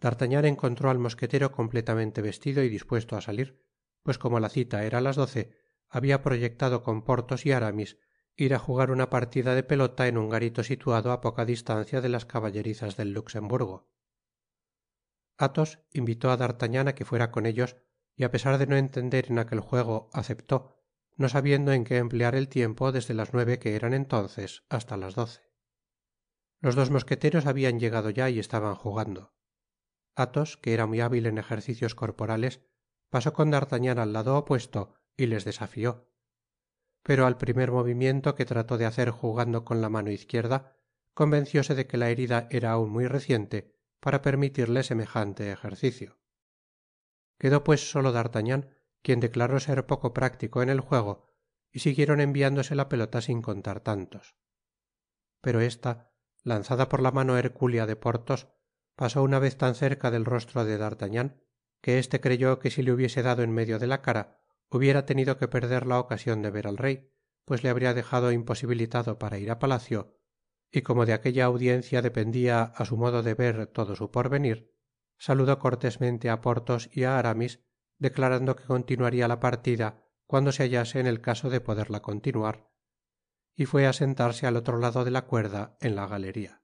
D'artagnan 0.00 0.44
encontró 0.44 0.90
al 0.90 0.98
mosquetero 0.98 1.52
completamente 1.52 2.20
vestido 2.20 2.62
y 2.62 2.68
dispuesto 2.68 3.16
á 3.16 3.22
salir 3.22 3.62
pues 4.02 4.18
como 4.18 4.40
la 4.40 4.48
cita 4.48 4.84
era 4.84 4.98
á 4.98 5.00
las 5.00 5.16
doce 5.16 5.61
habia 5.92 6.22
proyectado 6.22 6.82
con 6.82 7.02
porthos 7.02 7.44
y 7.44 7.52
aramis 7.52 7.98
ir 8.34 8.54
á 8.54 8.58
jugar 8.58 8.90
una 8.90 9.10
partida 9.10 9.54
de 9.54 9.62
pelota 9.62 10.08
en 10.08 10.16
un 10.16 10.30
garito 10.32 10.64
situado 10.64 11.12
á 11.12 11.20
poca 11.20 11.44
distancia 11.44 12.00
de 12.00 12.08
las 12.08 12.24
caballerizas 12.24 12.96
del 12.96 13.12
luxemburgo. 13.12 13.92
Athos 15.36 15.84
invitó 15.92 16.32
á 16.32 16.36
d'artagnan 16.40 16.88
á 16.88 16.96
que 16.96 17.04
fuera 17.04 17.30
con 17.30 17.44
ellos 17.44 17.76
y 18.16 18.24
á 18.24 18.32
pesar 18.32 18.56
de 18.56 18.66
no 18.66 18.76
entender 18.76 19.28
en 19.28 19.38
aquel 19.38 19.60
juego 19.60 20.08
aceptó 20.12 20.80
no 21.16 21.28
sabiendo 21.28 21.72
en 21.72 21.84
qué 21.84 21.98
emplear 21.98 22.34
el 22.34 22.48
tiempo 22.48 22.90
desde 22.90 23.12
las 23.12 23.34
nueve 23.34 23.58
que 23.58 23.76
eran 23.76 23.92
entonces 23.92 24.64
hasta 24.70 24.96
las 24.96 25.14
doce. 25.14 25.52
Los 26.58 26.74
dos 26.74 26.90
mosqueteros 26.90 27.44
habian 27.44 27.78
llegado 27.78 28.08
ya 28.08 28.30
y 28.30 28.38
estaban 28.38 28.74
jugando. 28.74 29.34
Athos 30.16 30.56
que 30.56 30.72
era 30.72 30.86
muy 30.86 31.00
hábil 31.00 31.26
en 31.26 31.36
ejercicios 31.36 31.94
corporales 31.94 32.62
pasó 33.10 33.34
con 33.34 33.50
d'artagnan 33.50 33.98
al 33.98 34.14
lado 34.14 34.38
opuesto 34.38 34.94
y 35.16 35.26
les 35.26 35.44
desafió. 35.44 36.08
Pero 37.02 37.26
al 37.26 37.36
primer 37.36 37.72
movimiento 37.72 38.34
que 38.34 38.44
trató 38.44 38.78
de 38.78 38.86
hacer 38.86 39.10
jugando 39.10 39.64
con 39.64 39.80
la 39.80 39.88
mano 39.88 40.10
izquierda 40.10 40.76
convencióse 41.14 41.74
de 41.74 41.86
que 41.86 41.96
la 41.96 42.10
herida 42.10 42.46
era 42.50 42.72
aun 42.72 42.90
muy 42.90 43.06
reciente 43.06 43.76
para 44.00 44.22
permitirle 44.22 44.82
semejante 44.82 45.52
ejercicio. 45.52 46.18
Quedó 47.38 47.64
pues 47.64 47.90
solo 47.90 48.12
d'artagnan 48.12 48.70
quien 49.02 49.20
declaró 49.20 49.58
ser 49.60 49.86
poco 49.86 50.14
práctico 50.14 50.62
en 50.62 50.68
el 50.68 50.80
juego 50.80 51.28
y 51.70 51.80
siguieron 51.80 52.20
enviándose 52.20 52.74
la 52.74 52.88
pelota 52.88 53.20
sin 53.20 53.42
contar 53.42 53.80
tantos. 53.80 54.36
Pero 55.40 55.60
esta 55.60 56.12
lanzada 56.44 56.88
por 56.88 57.02
la 57.02 57.10
mano 57.10 57.36
hercúlea 57.36 57.86
de 57.86 57.96
porthos 57.96 58.48
pasó 58.94 59.22
una 59.22 59.38
vez 59.38 59.56
tan 59.56 59.74
cerca 59.74 60.10
del 60.10 60.24
rostro 60.24 60.64
de 60.64 60.78
d'artagnan 60.78 61.42
que 61.80 61.98
este 61.98 62.20
creyó 62.20 62.58
que 62.58 62.70
si 62.70 62.82
le 62.82 62.92
hubiese 62.92 63.22
dado 63.22 63.42
en 63.42 63.52
medio 63.52 63.78
de 63.78 63.86
la 63.86 64.02
cara 64.02 64.41
hubiera 64.72 65.04
tenido 65.04 65.36
que 65.36 65.48
perder 65.48 65.86
la 65.86 66.00
ocasion 66.00 66.42
de 66.42 66.50
ver 66.50 66.66
al 66.66 66.78
rey 66.78 67.12
pues 67.44 67.62
le 67.62 67.68
habría 67.68 67.92
dejado 67.92 68.32
imposibilitado 68.32 69.18
para 69.18 69.38
ir 69.38 69.50
á 69.50 69.58
palacio 69.58 70.18
y 70.70 70.82
como 70.82 71.04
de 71.04 71.12
aquella 71.12 71.44
audiencia 71.44 72.00
dependia 72.00 72.62
á 72.62 72.84
su 72.84 72.96
modo 72.96 73.22
de 73.22 73.34
ver 73.34 73.66
todo 73.66 73.94
su 73.96 74.10
porvenir 74.10 74.72
saludó 75.18 75.58
cortesmente 75.58 76.30
á 76.30 76.40
porthos 76.40 76.88
y 76.92 77.04
á 77.04 77.18
aramis 77.18 77.60
declarando 77.98 78.56
que 78.56 78.64
continuaria 78.64 79.28
la 79.28 79.40
partida 79.40 80.02
cuando 80.26 80.50
se 80.52 80.62
hallase 80.62 80.98
en 81.00 81.06
el 81.06 81.20
caso 81.20 81.50
de 81.50 81.60
poderla 81.60 82.00
continuar 82.00 82.70
y 83.54 83.66
fue 83.66 83.86
á 83.86 83.92
sentarse 83.92 84.46
al 84.46 84.56
otro 84.56 84.78
lado 84.78 85.04
de 85.04 85.10
la 85.10 85.26
cuerda 85.26 85.76
en 85.80 85.94
la 85.94 86.06
galería. 86.06 86.62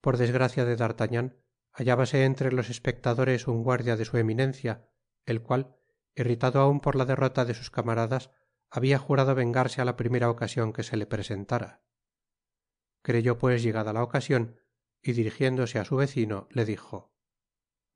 Por 0.00 0.16
desgracia 0.16 0.64
de 0.64 0.74
d'artagnan 0.74 1.36
hallábase 1.70 2.24
entre 2.24 2.50
los 2.50 2.70
espectadores 2.70 3.46
un 3.46 3.62
guardia 3.62 3.96
de 3.96 4.04
su 4.04 4.16
eminencia 4.16 4.90
el 5.24 5.42
cual 5.42 5.77
irritado 6.14 6.60
aun 6.60 6.80
por 6.80 6.96
la 6.96 7.04
derrota 7.04 7.44
de 7.44 7.54
sus 7.54 7.70
camaradas 7.70 8.30
habia 8.70 8.98
jurado 8.98 9.34
vengarse 9.34 9.80
á 9.80 9.84
la 9.84 9.96
primera 9.96 10.30
ocasion 10.30 10.72
que 10.72 10.82
se 10.82 10.96
le 10.96 11.06
presentara. 11.06 11.82
Creyó 13.02 13.38
pues 13.38 13.62
llegada 13.62 13.92
la 13.92 14.02
ocasion 14.02 14.60
y 15.02 15.12
dirigiéndose 15.12 15.78
á 15.78 15.84
su 15.84 15.96
vecino 15.96 16.48
le 16.50 16.64
dijo 16.64 17.14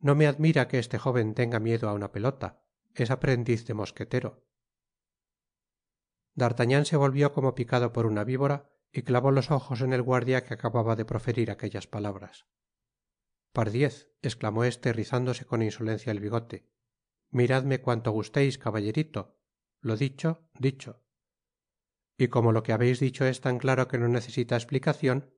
no 0.02 0.16
me 0.16 0.26
admira 0.26 0.66
que 0.66 0.80
este 0.80 0.98
jóven 0.98 1.32
tenga 1.34 1.60
miedo 1.60 1.88
á 1.88 1.92
una 1.92 2.10
pelota. 2.10 2.64
Es 2.92 3.12
aprendiz 3.12 3.64
de 3.66 3.74
mosquetero 3.74 4.44
d'artagnan 6.34 6.86
se 6.86 6.96
volvió 6.96 7.32
como 7.32 7.54
picado 7.54 7.92
por 7.92 8.06
una 8.06 8.24
víbora 8.24 8.70
y 8.90 9.02
clavó 9.02 9.30
los 9.30 9.50
ojos 9.50 9.80
en 9.80 9.92
el 9.92 10.02
guardia 10.02 10.44
que 10.44 10.54
acababa 10.54 10.96
de 10.96 11.04
proferir 11.04 11.50
aquellas 11.50 11.86
palabras. 11.86 12.46
Pardiez 13.52 14.10
esclamó 14.22 14.64
este 14.64 14.92
rizándose 14.92 15.44
con 15.44 15.62
insolencia 15.62 16.10
el 16.10 16.20
bigote 16.20 16.70
miradme 17.32 17.80
cuanto 17.80 18.12
gusteis 18.12 18.58
caballerito. 18.58 19.40
Lo 19.80 19.96
dicho 19.96 20.48
dicho. 20.58 21.02
Y 22.16 22.28
como 22.28 22.52
lo 22.52 22.62
que 22.62 22.72
habeis 22.72 23.00
dicho 23.00 23.24
es 23.26 23.40
tan 23.40 23.58
claro 23.58 23.88
que 23.88 23.98
no 23.98 24.06
necesita 24.06 24.56
esplicacion 24.56 25.34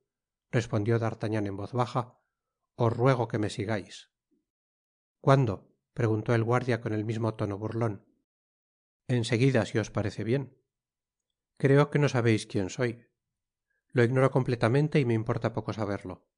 respondió 0.50 0.98
d'artagnan 0.98 1.46
en 1.46 1.56
voz 1.56 1.72
baja 1.72 2.20
os 2.76 2.92
ruego 2.92 3.28
que 3.28 3.38
me 3.38 3.50
sigais 3.50 4.10
cuándo 5.20 5.72
preguntó 5.94 6.34
el 6.34 6.44
guardia 6.44 6.80
con 6.80 6.92
el 6.92 7.04
mismo 7.04 7.34
tono 7.34 7.56
burlon 7.56 8.04
en 9.08 9.24
seguida 9.24 9.64
si 9.64 9.78
os 9.78 9.90
parece 9.90 10.24
bien. 10.24 10.58
Creo 11.56 11.90
que 11.90 11.98
no 11.98 12.08
sabeis 12.08 12.46
quien 12.46 12.70
soy. 12.70 13.06
Lo 13.88 14.02
ignoro 14.02 14.30
completamente 14.30 14.98
y 14.98 15.04
me 15.04 15.14
importa 15.14 15.52
poco 15.52 15.72
saberlo. 15.72 16.28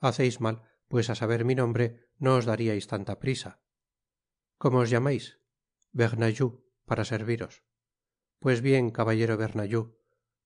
Haceis 0.00 0.40
mal 0.40 0.62
pues 0.88 1.08
á 1.08 1.14
saber 1.14 1.44
mi 1.44 1.54
nombre 1.54 2.10
no 2.18 2.36
os 2.36 2.44
dariais 2.44 2.86
tanta 2.88 3.20
prisa 3.22 3.62
cómo 4.62 4.78
os 4.84 4.90
llamais 4.92 5.24
bernajoux 6.00 6.52
para 6.88 7.08
serviros. 7.12 7.64
Pues 8.42 8.60
bien 8.60 8.90
caballero 8.98 9.34
bernajoux 9.42 9.88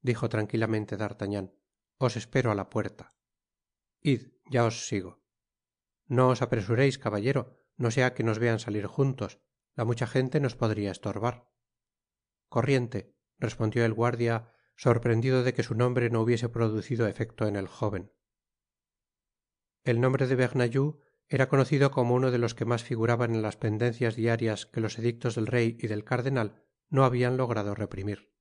dijo 0.08 0.28
tranquilamente 0.34 0.94
d'artagnan 0.96 1.46
os 2.06 2.14
espero 2.20 2.48
á 2.52 2.54
la 2.54 2.70
puerta. 2.74 3.04
Id 4.12 4.22
ya 4.54 4.62
os 4.70 4.86
sigo. 4.88 5.12
No 6.16 6.24
os 6.32 6.42
apresureis 6.46 6.96
caballero 7.04 7.42
no 7.82 7.90
sea 7.90 8.14
que 8.14 8.26
nos 8.28 8.38
vean 8.38 8.60
salir 8.62 8.86
juntos 8.86 9.30
la 9.74 9.84
mucha 9.88 10.06
gente 10.06 10.38
nos 10.38 10.54
podria 10.54 10.94
estorbar. 10.94 11.50
Corriente 12.54 13.00
respondió 13.46 13.84
el 13.84 13.94
guardia 14.00 14.54
sorprendido 14.76 15.42
de 15.42 15.54
que 15.54 15.66
su 15.68 15.74
nombre 15.74 16.08
no 16.10 16.20
hubiese 16.22 16.48
producido 16.48 17.08
efecto 17.08 17.48
en 17.48 17.56
el 17.56 17.66
jóven 17.66 18.14
el 19.84 20.00
nombre 20.00 20.26
de 20.26 20.34
era 21.28 21.48
conocido 21.48 21.90
como 21.90 22.14
uno 22.14 22.30
de 22.30 22.38
los 22.38 22.54
que 22.54 22.64
mas 22.64 22.82
figuraban 22.82 23.34
en 23.34 23.42
las 23.42 23.56
pendencias 23.56 24.16
diarias 24.16 24.66
que 24.66 24.80
los 24.80 24.98
edictos 24.98 25.34
del 25.34 25.46
rey 25.46 25.76
y 25.80 25.86
del 25.86 26.04
cardenal 26.04 26.62
no 26.88 27.04
habian 27.04 27.36
logrado 27.36 27.74
reprimir. 27.74 28.32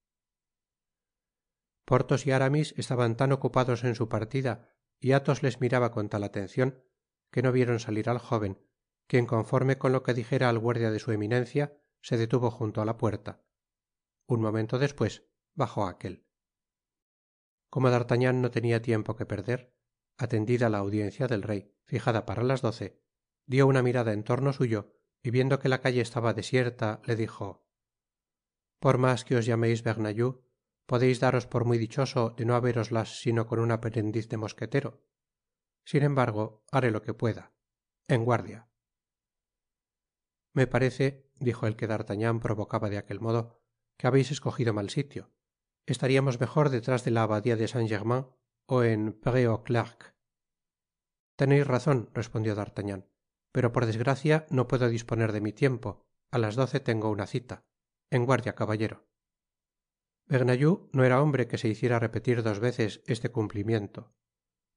Porthos 1.86 2.26
y 2.26 2.32
aramis 2.32 2.74
estaban 2.78 3.18
tan 3.18 3.32
ocupados 3.32 3.84
en 3.84 3.96
su 3.96 4.10
partida 4.10 4.70
y 5.00 5.12
athos 5.12 5.44
les 5.44 5.60
miraba 5.60 5.92
con 5.92 6.10
tal 6.10 6.24
atencion 6.24 6.84
que 7.32 7.42
no 7.42 7.52
vieron 7.52 7.80
salir 7.80 8.10
al 8.10 8.20
jóven 8.20 8.60
quien 9.08 9.26
conforme 9.26 9.78
con 9.78 9.92
lo 9.92 10.04
que 10.04 10.14
dijera 10.14 10.50
al 10.50 10.60
guardia 10.60 10.92
de 10.92 11.00
su 11.00 11.12
eminencia 11.12 11.78
se 12.02 12.18
detuvo 12.18 12.52
junto 12.52 12.82
á 12.82 12.86
la 12.86 12.98
puerta. 12.98 13.44
Un 14.28 14.42
momento 14.42 14.80
despues 14.80 15.28
bajó 15.54 15.86
aquel 15.88 16.26
como 17.74 17.90
d'artagnan 17.90 18.40
no 18.40 18.52
tenia 18.52 18.84
tiempo 18.84 19.16
que 19.16 19.26
perder 19.26 19.73
atendida 20.18 20.70
la 20.70 20.80
audiencia 20.80 21.28
del 21.28 21.44
rey 21.44 21.74
fijada 21.86 22.26
para 22.26 22.44
las 22.44 22.62
doce 22.62 23.02
dio 23.46 23.68
una 23.68 23.82
mirada 23.82 24.14
en 24.14 24.24
torno 24.24 24.54
suyo 24.54 24.94
y 25.22 25.32
viendo 25.32 25.60
que 25.60 25.70
la 25.70 25.82
calle 25.82 26.02
estaba 26.02 26.34
desierta 26.34 27.02
le 27.06 27.16
dijo 27.16 27.66
por 28.80 28.98
mas 28.98 29.24
que 29.26 29.36
os 29.36 29.46
llameis 29.46 29.84
bernajoux 29.84 30.44
podeis 30.86 31.20
daros 31.20 31.48
por 31.48 31.66
muy 31.66 31.78
dichoso 31.78 32.32
de 32.38 32.46
no 32.46 32.56
habéroslas 32.56 33.22
sino 33.22 33.48
con 33.48 33.60
un 33.60 33.72
aprendiz 33.72 34.28
de 34.28 34.38
mosquetero. 34.38 35.06
Sin 35.86 36.04
embargo 36.04 36.66
haré 36.72 36.92
lo 36.92 37.02
que 37.02 37.14
pueda. 37.14 37.54
En 38.08 38.26
guardia 38.26 38.68
me 40.54 40.68
parece 40.68 41.32
dijo 41.40 41.66
el 41.66 41.76
que 41.76 41.88
d'artagnan 41.88 42.40
provocaba 42.40 42.90
de 42.90 42.98
aquel 42.98 43.20
modo 43.20 43.60
que 43.98 44.08
habeis 44.08 44.32
escogido 44.32 44.74
mal 44.74 44.90
sitio. 44.90 45.32
Estaríamos 45.86 46.40
mejor 46.40 46.70
detrás 46.70 47.04
de 47.04 47.12
la 47.12 47.24
abadia 47.24 47.56
de 47.56 47.68
saint-germain 47.68 48.28
ó 48.66 48.84
en 48.84 49.20
clercs 49.66 50.14
teneis 51.36 51.68
razon 51.68 52.10
respondió 52.14 52.56
d'artagnan 52.56 53.04
pero 53.54 53.72
por 53.72 53.86
desgracia 53.86 54.48
no 54.50 54.68
puedo 54.68 54.90
disponer 54.90 55.32
de 55.32 55.40
mi 55.40 55.54
tiempo. 55.54 56.10
A 56.32 56.40
las 56.40 56.56
doce 56.56 56.80
tengo 56.80 57.10
una 57.12 57.28
cita. 57.28 57.64
En 58.10 58.26
guardia 58.26 58.56
caballero. 58.56 59.08
Bernajoux 60.26 60.90
no 60.92 61.04
era 61.04 61.22
hombre 61.22 61.48
que 61.48 61.60
se 61.60 61.70
hiciera 61.70 62.00
repetir 62.00 62.42
dos 62.42 62.60
veces 62.60 63.04
este 63.06 63.30
cumplimiento. 63.30 64.16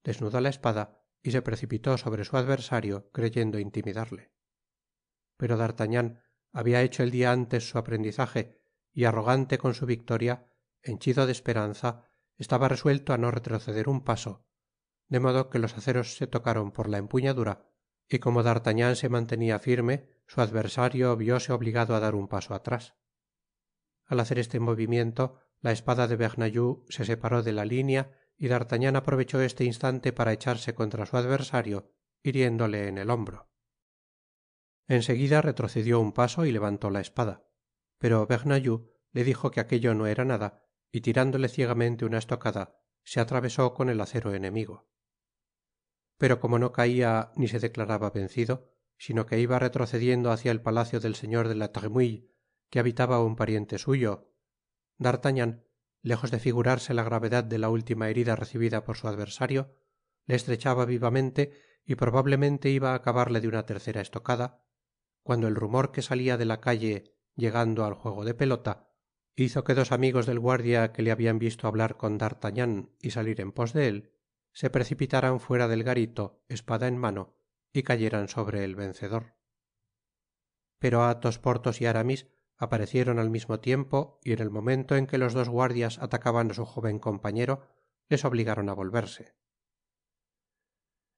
Desnudó 0.03 0.39
la 0.41 0.49
espada 0.49 1.03
y 1.23 1.31
se 1.31 1.41
precipitó 1.41 1.97
sobre 1.97 2.23
su 2.23 2.37
adversario 2.37 3.09
creyendo 3.11 3.57
intimidarle. 3.57 4.31
Pero 5.37 5.57
d'artagnan 5.57 6.21
habia 6.53 6.83
hecho 6.83 7.01
el 7.01 7.09
dia 7.09 7.31
antes 7.31 7.67
su 7.67 7.79
aprendizaje 7.79 8.61
y 8.93 9.05
arrogante 9.05 9.57
con 9.57 9.73
su 9.73 9.87
victoria 9.87 10.51
henchido 10.83 11.25
de 11.25 11.31
esperanza 11.31 12.06
estaba 12.37 12.69
resuelto 12.69 13.13
á 13.13 13.17
no 13.17 13.29
retroceder 13.31 13.89
un 13.89 14.01
paso 14.01 14.45
de 15.09 15.19
modo 15.19 15.49
que 15.49 15.59
los 15.59 15.77
aceros 15.77 16.17
se 16.17 16.27
tocaron 16.27 16.71
por 16.71 16.89
la 16.89 16.97
empuñadura 16.97 17.69
y 18.09 18.19
como 18.19 18.43
d'artagnan 18.43 18.95
se 18.95 19.09
mantenia 19.09 19.59
firme 19.59 20.09
su 20.27 20.41
adversario 20.41 21.15
vióse 21.15 21.53
obligado 21.53 21.95
á 21.95 21.99
dar 21.99 22.15
un 22.15 22.27
paso 22.27 22.53
atrás. 22.53 22.95
Al 24.05 24.19
hacer 24.19 24.39
este 24.39 24.59
movimiento 24.59 25.39
la 25.59 25.71
espada 25.71 26.07
de 26.07 26.15
bernajoux 26.15 26.85
se 26.89 27.05
separó 27.05 27.43
de 27.43 27.53
la 27.53 27.65
línea 27.65 28.11
y 28.37 28.47
d'artagnan 28.47 28.95
aprovechó 28.95 29.41
este 29.41 29.63
instante 29.63 30.13
para 30.13 30.33
echarse 30.33 30.75
contra 30.75 31.05
su 31.05 31.17
adversario 31.17 31.93
hiriéndole 32.23 32.87
en 32.87 32.97
el 32.97 33.09
hombro. 33.09 33.49
En 34.87 35.03
seguida 35.03 35.41
retrocedió 35.41 35.99
un 35.99 36.13
paso 36.13 36.45
y 36.45 36.51
levantó 36.51 36.89
la 36.89 37.01
espada 37.01 37.47
pero 37.97 38.27
bernajoux 38.27 38.89
le 39.11 39.23
dijo 39.23 39.51
que 39.51 39.59
aquello 39.59 39.93
no 39.93 40.07
era 40.07 40.25
nada 40.25 40.66
y 40.91 41.01
tirándole 41.01 41.49
ciegamente 41.49 42.05
una 42.05 42.17
estocada 42.17 42.79
se 43.03 43.19
atravesó 43.19 43.73
con 43.73 43.89
el 43.89 44.01
acero 44.01 44.33
enemigo. 44.33 44.89
Pero 46.17 46.39
como 46.39 46.59
no 46.59 46.71
caia 46.71 47.31
ni 47.35 47.47
se 47.47 47.59
declaraba 47.59 48.09
vencido 48.09 48.73
sino 48.97 49.25
que 49.27 49.39
iba 49.39 49.59
retrocediendo 49.59 50.31
hácia 50.31 50.51
el 50.51 50.61
palacio 50.61 50.99
del 50.99 51.15
señor 51.15 51.47
de 51.47 51.55
la 51.55 51.71
tremouille 51.71 52.31
que 52.69 52.79
habitaba 52.79 53.23
un 53.23 53.35
pariente 53.35 53.77
suyo 53.77 54.33
d'artagnan 54.97 55.63
lejos 56.01 56.31
de 56.31 56.39
figurarse 56.39 56.93
la 56.93 57.03
gravedad 57.03 57.43
de 57.43 57.59
la 57.59 57.69
última 57.69 58.09
herida 58.09 58.35
recibida 58.35 58.83
por 58.83 58.97
su 58.97 59.07
adversario 59.07 59.75
le 60.25 60.35
estrechaba 60.35 60.85
vivamente 60.85 61.53
y 61.85 61.95
probablemente 61.95 62.69
iba 62.69 62.91
á 62.91 62.95
acabarle 62.95 63.39
de 63.39 63.47
una 63.47 63.65
tercera 63.65 64.01
estocada 64.01 64.65
cuando 65.23 65.47
el 65.47 65.55
rumor 65.55 65.91
que 65.91 66.01
salia 66.01 66.37
de 66.37 66.45
la 66.45 66.59
calle 66.59 67.15
llegando 67.35 67.85
al 67.85 67.93
juego 67.93 68.25
de 68.25 68.33
pelota 68.33 68.86
hizo 69.43 69.63
que 69.63 69.75
dos 69.75 69.91
amigos 69.91 70.25
del 70.25 70.39
guardia 70.39 70.91
que 70.91 71.03
le 71.03 71.11
habian 71.11 71.37
visto 71.37 71.67
hablar 71.67 71.95
con 71.95 72.17
d'artagnan 72.17 72.89
y 72.99 73.11
salir 73.11 73.39
en 73.39 73.51
pos 73.51 73.71
de 73.71 73.87
él 73.87 74.11
se 74.51 74.71
precipitaran 74.71 75.39
fuera 75.39 75.67
del 75.67 75.83
garito 75.83 76.43
espada 76.49 76.87
en 76.87 76.97
mano 76.97 77.35
y 77.71 77.83
cayeran 77.83 78.29
sobre 78.29 78.63
el 78.63 78.75
vencedor. 78.75 79.35
Pero 80.79 81.03
athos 81.03 81.37
porthos 81.37 81.81
y 81.81 81.85
aramis 81.85 82.25
aparecieron 82.57 83.19
al 83.19 83.29
mismo 83.29 83.59
tiempo 83.59 84.19
y 84.23 84.33
en 84.33 84.39
el 84.39 84.49
momento 84.49 84.95
en 84.95 85.05
que 85.05 85.19
los 85.19 85.33
dos 85.33 85.49
guardias 85.49 85.99
atacaban 85.99 86.49
á 86.49 86.53
su 86.55 86.65
jóven 86.65 86.97
compañero 86.97 87.61
les 88.09 88.25
obligaron 88.25 88.69
á 88.69 88.73
volverse. 88.73 89.35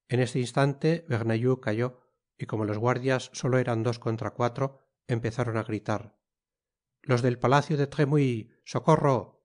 En 0.08 0.20
este 0.20 0.40
instante 0.40 1.06
bernajoux 1.08 1.60
cayó 1.62 2.04
y 2.36 2.44
como 2.44 2.66
los 2.66 2.76
guardias 2.76 3.30
solo 3.32 3.56
eran 3.56 3.82
dos 3.82 3.98
contra 3.98 4.32
cuatro 4.32 4.84
empezaron 5.08 5.56
á 5.56 5.62
gritar 5.62 6.19
los 7.02 7.22
del 7.22 7.38
palacio 7.38 7.76
de 7.76 7.86
tremouille 7.86 8.50
socorro. 8.64 9.44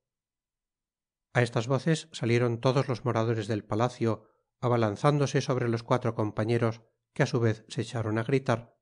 A 1.34 1.42
estas 1.42 1.68
voces 1.68 2.10
salieron 2.12 2.60
todos 2.60 2.88
los 2.88 3.06
moradores 3.06 3.48
del 3.48 3.64
palacio 3.64 4.30
abalanzándose 4.60 5.42
sobre 5.42 5.70
los 5.70 5.84
cuatro 5.84 6.16
compañeros 6.16 6.82
que 7.14 7.24
á 7.24 7.26
su 7.26 7.40
vez 7.40 7.66
se 7.68 7.82
echaron 7.82 8.18
á 8.18 8.24
gritar 8.24 8.78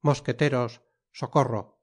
mosqueteros 0.00 0.82
socorro 1.12 1.82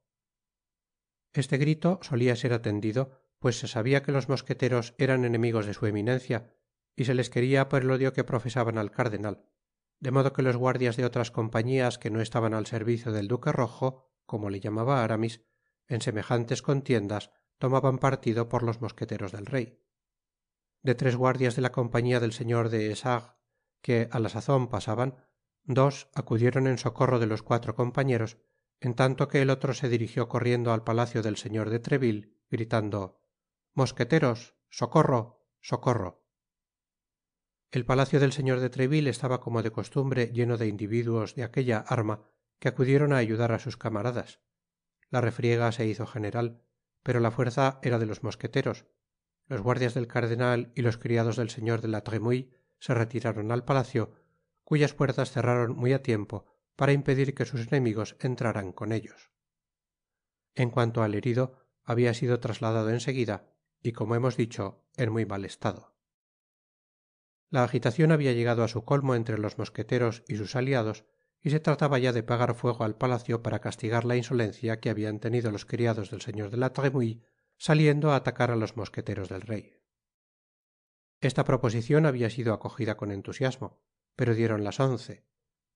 este 1.32 1.56
grito 1.58 1.98
solia 2.02 2.36
ser 2.36 2.52
atendido 2.52 3.20
pues 3.38 3.58
se 3.58 3.68
sabia 3.68 4.02
que 4.02 4.12
los 4.12 4.28
mosqueteros 4.28 4.94
eran 4.98 5.24
enemigos 5.24 5.66
de 5.66 5.74
su 5.74 5.86
eminencia 5.86 6.54
y 6.94 7.04
se 7.04 7.14
les 7.14 7.30
queria 7.30 7.68
por 7.68 7.82
el 7.82 7.90
odio 7.90 8.12
que 8.12 8.24
profesaban 8.24 8.78
al 8.78 8.90
cardenal 8.90 9.48
de 10.00 10.10
modo 10.10 10.32
que 10.32 10.42
los 10.42 10.56
guardias 10.56 10.96
de 10.96 11.04
otras 11.04 11.30
compañías 11.30 11.98
que 11.98 12.10
no 12.10 12.20
estaban 12.20 12.54
al 12.54 12.66
servicio 12.66 13.12
del 13.12 13.28
duque 13.28 13.52
rojo 13.52 14.12
como 14.24 14.50
le 14.50 14.60
llamaba 14.60 15.02
aramis 15.02 15.44
en 15.88 16.00
semejantes 16.00 16.62
contiendas 16.62 17.30
tomaban 17.58 17.98
partido 17.98 18.48
por 18.48 18.62
los 18.62 18.80
mosqueteros 18.80 19.32
del 19.32 19.46
rey. 19.46 19.80
De 20.82 20.94
tres 20.94 21.16
guardias 21.16 21.54
de 21.54 21.62
la 21.62 21.72
compañía 21.72 22.18
del 22.18 22.32
señor 22.32 22.68
des 22.68 22.90
essarts 22.90 23.36
que 23.82 24.08
á 24.10 24.18
la 24.18 24.30
sazon 24.30 24.68
pasaban 24.68 25.10
dos 25.64 26.08
acudieron 26.14 26.66
en 26.66 26.78
socorro 26.78 27.18
de 27.18 27.26
los 27.26 27.42
cuatro 27.42 27.74
compañeros 27.74 28.38
en 28.80 28.94
tanto 28.94 29.28
que 29.28 29.42
el 29.42 29.50
otro 29.50 29.74
se 29.74 29.88
dirigió 29.88 30.28
corriendo 30.28 30.72
al 30.72 30.82
palacio 30.82 31.22
del 31.22 31.36
señor 31.36 31.70
de 31.70 31.78
treville 31.78 32.34
gritando 32.50 33.22
mosqueteros 33.74 34.56
socorro 34.70 35.46
socorro 35.60 36.26
el 37.70 37.84
palacio 37.84 38.18
del 38.20 38.32
señor 38.32 38.60
de 38.60 38.70
treville 38.70 39.10
estaba 39.10 39.40
como 39.40 39.62
de 39.62 39.70
costumbre 39.70 40.32
lleno 40.32 40.56
de 40.58 40.66
individuos 40.66 41.34
de 41.34 41.44
aquella 41.44 41.78
arma 41.78 42.28
que 42.58 42.68
acudieron 42.68 43.12
á 43.12 43.16
ayudar 43.18 43.52
á 43.52 43.58
sus 43.58 43.76
camaradas 43.76 44.40
la 45.12 45.20
refriega 45.20 45.70
se 45.70 45.86
hizo 45.86 46.06
general 46.06 46.64
pero 47.02 47.20
la 47.20 47.30
fuerza 47.30 47.78
era 47.82 47.98
de 47.98 48.06
los 48.06 48.22
mosqueteros. 48.22 48.86
Los 49.46 49.60
guardias 49.60 49.94
del 49.94 50.06
cardenal 50.06 50.72
y 50.74 50.82
los 50.82 50.98
criados 50.98 51.36
del 51.36 51.50
señor 51.50 51.80
de 51.80 51.88
la 51.88 52.04
tremouille 52.04 52.50
se 52.78 52.94
retiraron 52.94 53.50
al 53.52 53.64
palacio 53.64 54.14
cuyas 54.64 54.94
puertas 54.94 55.32
cerraron 55.32 55.76
muy 55.76 55.92
á 55.92 56.02
tiempo 56.02 56.46
para 56.76 56.92
impedir 56.92 57.34
que 57.34 57.44
sus 57.44 57.66
enemigos 57.68 58.16
entraran 58.20 58.72
con 58.72 58.92
ellos. 58.92 59.30
En 60.54 60.70
cuanto 60.70 61.02
al 61.02 61.14
herido 61.14 61.58
habia 61.84 62.14
sido 62.14 62.40
trasladado 62.40 62.90
en 62.90 63.00
seguida 63.00 63.52
y 63.82 63.92
como 63.92 64.14
hemos 64.14 64.36
dicho 64.36 64.84
en 64.96 65.10
muy 65.10 65.26
mal 65.26 65.44
estado. 65.44 65.96
La 67.50 67.64
agitacion 67.64 68.12
habia 68.12 68.32
llegado 68.32 68.62
á 68.62 68.68
su 68.68 68.84
colmo 68.84 69.14
entre 69.14 69.38
los 69.38 69.58
mosqueteros 69.58 70.22
y 70.28 70.36
sus 70.36 70.56
aliados 70.56 71.04
y 71.42 71.50
se 71.50 71.60
trataba 71.60 71.98
ya 71.98 72.12
de 72.12 72.22
pagar 72.22 72.54
fuego 72.54 72.84
al 72.84 72.96
palacio 72.96 73.42
para 73.42 73.58
castigar 73.58 74.04
la 74.04 74.16
insolencia 74.16 74.78
que 74.80 74.90
habian 74.90 75.18
tenido 75.18 75.50
los 75.50 75.66
criados 75.66 76.10
del 76.10 76.22
señor 76.22 76.50
de 76.50 76.56
la 76.56 76.72
tremouille 76.72 77.20
saliendo 77.58 78.12
á 78.12 78.16
atacar 78.16 78.50
á 78.50 78.56
los 78.56 78.76
mosqueteros 78.76 79.28
del 79.28 79.42
rey. 79.42 79.82
Esta 81.20 81.44
proposicion 81.44 82.06
habia 82.06 82.30
sido 82.30 82.54
acogida 82.54 82.96
con 82.96 83.10
entusiasmo 83.10 83.82
pero 84.14 84.34
dieron 84.34 84.62
las 84.62 84.78
once. 84.78 85.24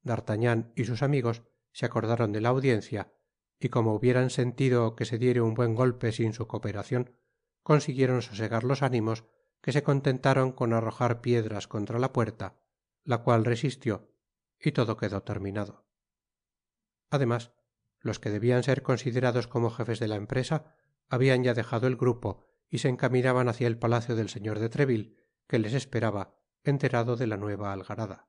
D'artagnan 0.03 0.73
y 0.77 0.85
sus 0.85 1.03
amigos 1.03 1.43
se 1.73 1.87
acordaron 1.87 2.33
de 2.33 2.41
la 2.41 2.51
audiencia 2.51 3.13
y 3.59 3.69
como 3.71 3.95
hubieran 3.95 4.31
sentido 4.31 4.95
que 4.95 5.05
se 5.05 5.19
diere 5.19 5.41
un 5.41 5.55
buen 5.55 5.75
golpe 5.75 6.13
sin 6.13 6.33
su 6.33 6.47
cooperacion 6.47 7.17
consiguieron 7.63 8.23
sosegar 8.23 8.63
los 8.63 8.83
ánimos 8.83 9.25
que 9.61 9.73
se 9.73 9.83
contentaron 9.83 10.53
con 10.53 10.73
arrojar 10.73 11.21
piedras 11.21 11.67
contra 11.67 11.99
la 11.99 12.13
puerta 12.13 12.61
la 13.03 13.19
cual 13.19 13.45
resistió 13.45 14.16
y 14.61 14.73
todo 14.73 14.97
quedó 14.97 15.23
terminado. 15.23 15.87
Además 17.11 17.53
los 18.01 18.19
que 18.19 18.31
debian 18.31 18.63
ser 18.63 18.83
considerados 18.83 19.49
como 19.49 19.71
jefes 19.71 20.01
de 20.01 20.09
la 20.09 20.17
empresa 20.17 20.75
habian 21.09 21.45
ya 21.45 21.55
dejado 21.55 21.87
el 21.87 21.97
grupo 21.97 22.47
y 22.69 22.79
se 22.79 22.89
encaminaban 22.89 23.49
hácia 23.49 23.67
el 23.67 23.79
palacio 23.79 24.17
del 24.17 24.29
señor 24.29 24.59
de 24.59 24.69
treville 24.69 25.17
que 25.47 25.59
les 25.59 25.75
esperaba 25.75 26.39
enterado 26.65 27.17
de 27.17 27.27
la 27.27 27.37
nueva 27.37 27.73
algarada. 27.73 28.29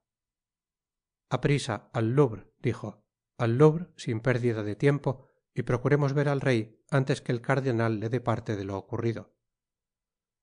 Aprisa 1.30 1.90
al 1.94 2.16
louvre 2.16 2.54
dijo 2.60 3.04
al 3.38 3.58
louvre 3.58 3.88
sin 3.98 4.20
pérdida 4.20 4.64
de 4.64 4.76
tiempo 4.76 5.28
y 5.54 5.64
procuremos 5.64 6.14
ver 6.14 6.30
al 6.30 6.42
rey 6.42 6.84
antes 6.90 7.22
que 7.22 7.32
el 7.32 7.42
cardenal 7.42 8.00
le 8.00 8.10
dé 8.10 8.20
parte 8.20 8.56
de 8.56 8.64
lo 8.64 8.78
ocurrido. 8.78 9.36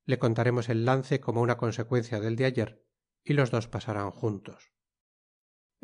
Le 0.05 0.19
contaremos 0.19 0.69
el 0.69 0.85
lance 0.85 1.21
como 1.21 1.41
una 1.41 1.57
consecuencia 1.57 2.20
del 2.20 2.37
de 2.37 2.44
ayer 2.44 2.87
y 3.25 3.33
los 3.33 3.51
dos 3.51 3.68
pasarán 3.68 4.11
juntos 4.11 4.73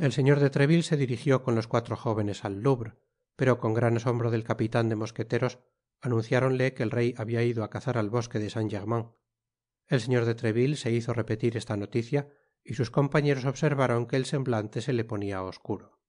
el 0.00 0.12
señor 0.12 0.40
de 0.40 0.50
treville 0.50 0.82
se 0.82 0.96
dirigió 0.96 1.42
con 1.42 1.54
los 1.54 1.66
cuatro 1.66 1.94
jóvenes 1.94 2.44
al 2.44 2.60
louvre 2.60 2.96
pero 3.36 3.58
con 3.58 3.72
gran 3.72 3.96
asombro 3.96 4.30
del 4.30 4.44
capitan 4.44 4.88
de 4.88 4.96
mosqueteros 4.96 5.60
anunciáronle 6.00 6.74
que 6.74 6.82
el 6.82 6.90
rey 6.90 7.14
habia 7.16 7.42
ido 7.42 7.64
á 7.64 7.70
cazar 7.70 7.96
al 7.96 8.10
bosque 8.10 8.38
de 8.38 8.50
saint-germain. 8.50 9.12
El 9.86 10.00
señor 10.00 10.26
de 10.26 10.34
treville 10.34 10.76
se 10.76 10.90
hizo 10.90 11.14
repetir 11.14 11.56
esta 11.56 11.76
noticia 11.76 12.28
y 12.62 12.74
sus 12.74 12.90
compañeros 12.90 13.46
observaron 13.46 14.06
que 14.06 14.16
el 14.16 14.26
semblante 14.26 14.82
se 14.82 14.92
le 14.92 15.04
ponia 15.04 15.42
oscuro. 15.42 16.02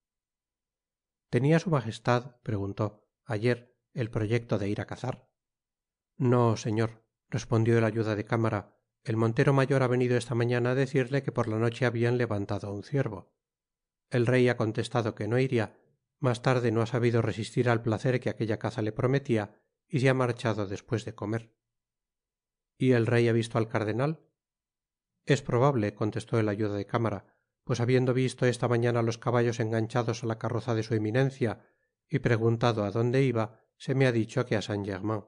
Tenia 1.30 1.60
su 1.60 1.69
majestad 1.69 2.36
preguntó 2.43 3.08
ayer 3.23 3.77
el 3.93 4.10
proyecto 4.10 4.58
de 4.58 4.67
ir 4.67 4.82
á 4.82 4.86
cazar 4.86 5.32
no 6.17 6.56
señor 6.58 7.04
respondió 7.30 7.77
el 7.77 7.84
ayuda 7.84 8.15
de 8.15 8.25
cámara. 8.25 8.77
El 9.04 9.15
montero 9.17 9.54
mayor 9.54 9.84
ha 9.84 9.88
venido 9.88 10.17
esta 10.17 10.36
mañana 10.36 10.71
á 10.71 10.75
decirle 10.75 11.23
que 11.23 11.32
por 11.32 11.47
la 11.47 11.58
noche 11.58 11.86
habian 11.86 12.17
levantado 12.17 12.73
un 12.73 12.84
ciervo 12.84 13.34
el 14.12 14.28
rey 14.28 14.47
ha 14.50 14.58
contestado 14.58 15.15
que 15.15 15.28
no 15.28 15.39
iria 15.39 15.78
mas 16.21 16.43
tarde 16.43 16.71
no 16.71 16.84
ha 16.84 16.86
sabido 16.86 17.24
resistir 17.24 17.67
al 17.67 17.82
placer 17.82 18.19
que 18.19 18.30
aquella 18.30 18.60
caza 18.60 18.84
le 18.84 18.91
prometia 18.91 19.60
y 19.88 20.02
se 20.02 20.08
ha 20.08 20.13
marchado 20.13 20.67
despues 20.67 21.04
de 21.04 21.15
comer. 21.15 21.52
Y 22.78 22.91
el 22.91 23.08
rey 23.08 23.28
ha 23.28 23.34
visto 23.34 23.58
al 23.58 23.67
cardenal. 23.67 24.21
Es 25.26 25.41
probable 25.41 25.95
contestó 25.95 26.39
el 26.39 26.47
ayuda 26.47 26.76
de 26.76 26.86
cámara 26.86 27.41
pues 27.63 27.80
habiendo 27.80 28.13
visto 28.13 28.45
esta 28.45 28.67
mañana 28.67 29.02
los 29.02 29.17
caballos 29.17 29.60
enganchados 29.60 30.24
á 30.24 30.28
la 30.28 30.39
carroza 30.39 30.76
de 30.76 30.84
su 30.84 30.93
eminencia 30.93 31.65
y 32.10 32.19
preguntado 32.19 32.84
á 32.84 32.91
donde 32.91 33.24
iba 33.24 33.60
se 33.78 33.95
me 33.95 34.08
ha 34.08 34.12
dicho 34.12 34.45
que 34.45 34.56
á 34.56 34.62
saint-germain. 34.62 35.26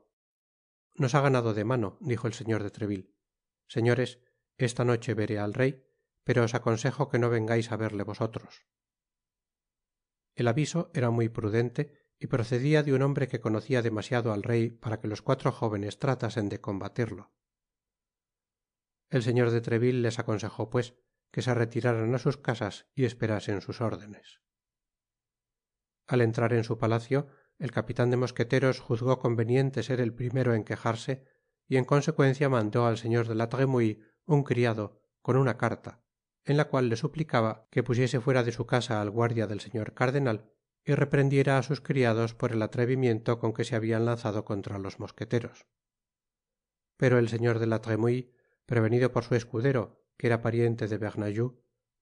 Nos 0.96 1.16
ha 1.16 1.22
ganado 1.22 1.54
de 1.54 1.64
mano 1.64 1.98
dijo 2.02 2.28
el 2.28 2.34
señor 2.34 2.64
de 2.64 2.72
treville. 2.72 3.14
Señores 3.68 4.20
esta 4.58 4.84
noche 4.86 5.14
veré 5.14 5.40
al 5.40 5.54
rey 5.54 5.84
pero 6.24 6.44
os 6.44 6.56
aconsejo 6.56 7.10
que 7.10 7.20
no 7.20 7.30
vengais 7.30 7.72
á 7.72 7.76
verle 7.78 8.04
vosotros. 8.04 8.66
El 10.36 10.48
aviso 10.48 10.90
era 10.94 11.10
muy 11.12 11.30
prudente 11.30 12.10
y 12.20 12.28
procedia 12.28 12.84
de 12.84 12.94
un 12.94 13.02
hombre 13.02 13.28
que 13.28 13.42
conocia 13.42 13.82
demasiado 13.82 14.32
al 14.34 14.44
rey 14.44 14.72
para 14.72 15.00
que 15.00 15.08
los 15.08 15.22
cuatro 15.22 15.52
jóvenes 15.52 16.00
tratasen 16.00 16.50
de 16.50 16.62
combatirlo. 16.62 17.34
El 19.10 19.22
señor 19.22 19.52
de 19.52 19.62
treville 19.62 20.02
les 20.02 20.20
aconsejó 20.20 20.70
pues 20.70 20.96
que 21.32 21.42
se 21.42 21.54
retiraran 21.54 22.16
á 22.16 22.20
sus 22.20 22.38
casas 22.38 22.88
y 22.96 23.06
esperasen 23.06 23.62
sus 23.62 23.82
órdenes. 23.82 24.42
Al 26.08 26.22
entrar 26.22 26.54
en 26.54 26.64
su 26.64 26.78
palacio 26.78 27.28
el 27.60 27.72
capitan 27.72 28.10
de 28.10 28.18
mosqueteros 28.18 28.80
juzgó 28.80 29.20
conveniente 29.20 29.84
ser 29.84 30.02
el 30.02 30.14
primero 30.14 30.54
en 30.54 30.64
quejarse 30.64 31.26
y 31.68 31.78
en 31.78 31.86
consecuencia 31.86 32.50
mandó 32.50 32.86
al 32.86 32.98
señor 32.98 33.28
de 33.28 33.36
la 33.36 33.50
tremouille 33.50 34.00
un 34.26 34.44
criado 34.44 35.02
con 35.22 35.38
una 35.38 35.58
carta 35.58 36.03
en 36.46 36.58
la 36.58 36.66
cual 36.66 36.90
le 36.90 36.96
suplicaba 36.96 37.68
que 37.72 37.84
pusiese 37.84 38.20
fuera 38.20 38.44
de 38.44 38.52
su 38.52 38.66
casa 38.66 39.02
al 39.02 39.10
guardia 39.10 39.48
del 39.48 39.62
señor 39.62 39.94
cardenal 39.94 40.52
y 40.86 40.94
reprendiera 40.96 41.58
á 41.58 41.64
sus 41.64 41.80
criados 41.80 42.36
por 42.36 42.52
el 42.52 42.62
atrevimiento 42.62 43.40
con 43.40 43.54
que 43.54 43.64
se 43.64 43.76
habian 43.76 44.06
lanzado 44.06 44.44
contra 44.44 44.80
los 44.80 45.00
mosqueteros. 45.00 45.66
Pero 46.98 47.18
el 47.18 47.30
señor 47.30 47.60
de 47.60 47.68
la 47.68 47.82
tremouille 47.82 48.32
prevenido 48.66 49.12
por 49.12 49.24
su 49.24 49.36
escudero 49.36 50.04
que 50.18 50.28
era 50.28 50.42
pariente 50.42 50.88
de 50.88 50.98
bernajoux 50.98 51.56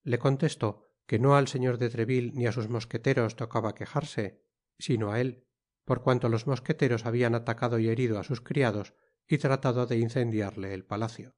le 0.03 0.17
contestó 0.17 0.89
que 1.05 1.19
no 1.19 1.35
al 1.35 1.47
señor 1.47 1.77
de 1.77 1.89
treville 1.89 2.31
ni 2.33 2.47
á 2.47 2.51
sus 2.51 2.69
mosqueteros 2.69 3.35
tocaba 3.35 3.75
quejarse 3.75 4.43
sino 4.79 5.11
á 5.11 5.21
él 5.21 5.45
por 5.85 6.01
cuanto 6.01 6.29
los 6.29 6.47
mosqueteros 6.47 7.05
habian 7.05 7.35
atacado 7.35 7.77
y 7.79 7.89
herido 7.89 8.19
á 8.19 8.23
sus 8.23 8.41
criados 8.41 8.93
y 9.27 9.37
tratado 9.37 9.85
de 9.85 9.97
incendiarle 9.97 10.73
el 10.73 10.85
palacio 10.85 11.35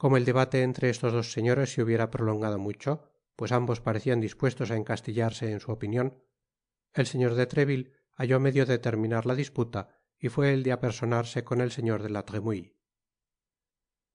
como 0.00 0.16
el 0.16 0.24
debate 0.24 0.62
entre 0.62 0.88
estos 0.88 1.12
dos 1.12 1.30
señores 1.30 1.74
se 1.74 1.82
hubiera 1.82 2.10
prolongado 2.10 2.58
mucho 2.58 3.04
pues 3.36 3.52
ambos 3.52 3.82
parecian 3.82 4.18
dispuestos 4.18 4.70
á 4.70 4.76
encastillarse 4.80 5.52
en 5.52 5.60
su 5.60 5.68
opinion 5.76 6.24
el 6.94 7.04
señor 7.04 7.34
de 7.34 7.44
treville 7.44 7.92
halló 8.16 8.40
medio 8.40 8.64
de 8.64 8.78
terminar 8.78 9.26
la 9.26 9.34
disputa 9.34 10.00
y 10.18 10.30
fue 10.30 10.54
el 10.54 10.62
de 10.62 10.72
apersonarse 10.72 11.44
con 11.44 11.60
el 11.60 11.70
señor 11.70 12.02
de 12.02 12.08
la 12.08 12.24
tremouille. 12.24 12.78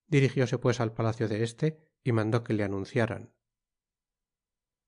Dirigióse 0.07 0.57
pues 0.57 0.79
al 0.79 0.91
palacio 0.91 1.27
de 1.27 1.43
este 1.43 1.77
y 2.03 2.13
mandó 2.13 2.43
que 2.43 2.55
le 2.55 2.63
anunciaran. 2.63 3.35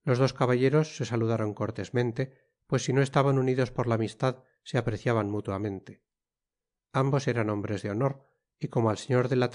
Los 0.04 0.18
dos 0.18 0.34
caballeros 0.34 0.98
se 0.98 1.06
saludaron 1.06 1.54
cortesmente 1.54 2.34
pues 2.66 2.86
si 2.86 2.92
no 2.92 3.04
estaban 3.04 3.38
unidos 3.38 3.70
por 3.70 3.86
la 3.86 3.96
amistad 3.96 4.44
se 4.64 4.80
apreciaban 4.80 5.30
mutuamente. 5.30 6.02
Ambos 6.92 7.28
eran 7.28 7.52
hombres 7.52 7.84
de 7.84 7.92
honor 7.92 8.26
y 8.60 8.70
como 8.70 8.90
al 8.90 8.98
señor 8.98 9.30
de 9.30 9.36
la 9.36 9.52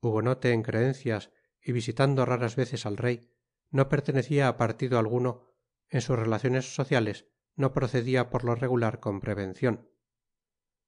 hugonote 0.00 0.52
en 0.52 0.62
creencias 0.62 1.30
y 1.60 1.72
visitando 1.72 2.24
raras 2.24 2.56
veces 2.56 2.86
al 2.86 2.96
rey 2.96 3.30
no 3.70 3.88
pertenecia 3.88 4.48
á 4.48 4.56
partido 4.56 4.98
alguno 4.98 5.54
en 5.88 6.00
sus 6.00 6.18
relaciones 6.18 6.74
sociales 6.74 7.26
no 7.56 7.72
procedia 7.72 8.30
por 8.30 8.44
lo 8.44 8.54
regular 8.54 9.00
con 9.00 9.20
prevencion 9.20 9.90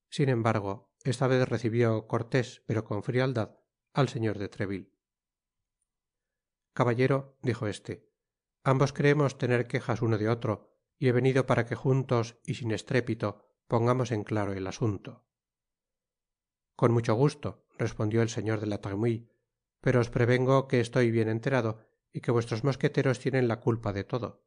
sin 0.08 0.28
embargo 0.28 0.92
esta 1.04 1.26
vez 1.26 1.48
recibió 1.48 2.06
cortés 2.06 2.62
pero 2.66 2.84
con 2.84 3.02
frialdad 3.02 3.58
al 3.92 4.08
señor 4.08 4.38
de 4.38 4.48
treville. 4.48 4.92
Caballero 6.72 7.38
dijo 7.42 7.66
este 7.66 8.08
ambos 8.62 8.92
creemos 8.92 9.38
tener 9.38 9.66
quejas 9.66 10.02
uno 10.02 10.18
de 10.18 10.28
otro 10.28 10.78
y 10.98 11.08
he 11.08 11.12
venido 11.12 11.46
para 11.46 11.66
que 11.66 11.74
juntos 11.74 12.38
y 12.44 12.54
sin 12.54 12.70
estrépito 12.70 13.56
pongamos 13.66 14.12
en 14.12 14.22
claro 14.24 14.52
el 14.52 14.66
asunto 14.66 15.29
con 16.80 16.92
mucho 16.92 17.12
gusto 17.12 17.66
respondió 17.76 18.22
el 18.22 18.30
señor 18.30 18.58
de 18.58 18.66
la 18.66 18.80
tremouille 18.80 19.28
pero 19.82 20.00
os 20.00 20.08
prevengo 20.08 20.66
que 20.66 20.80
estoy 20.80 21.10
bien 21.10 21.28
enterado 21.28 21.84
y 22.10 22.22
que 22.22 22.30
vuestros 22.30 22.64
mosqueteros 22.64 23.18
tienen 23.18 23.48
la 23.48 23.60
culpa 23.60 23.92
de 23.92 24.02
todo. 24.02 24.46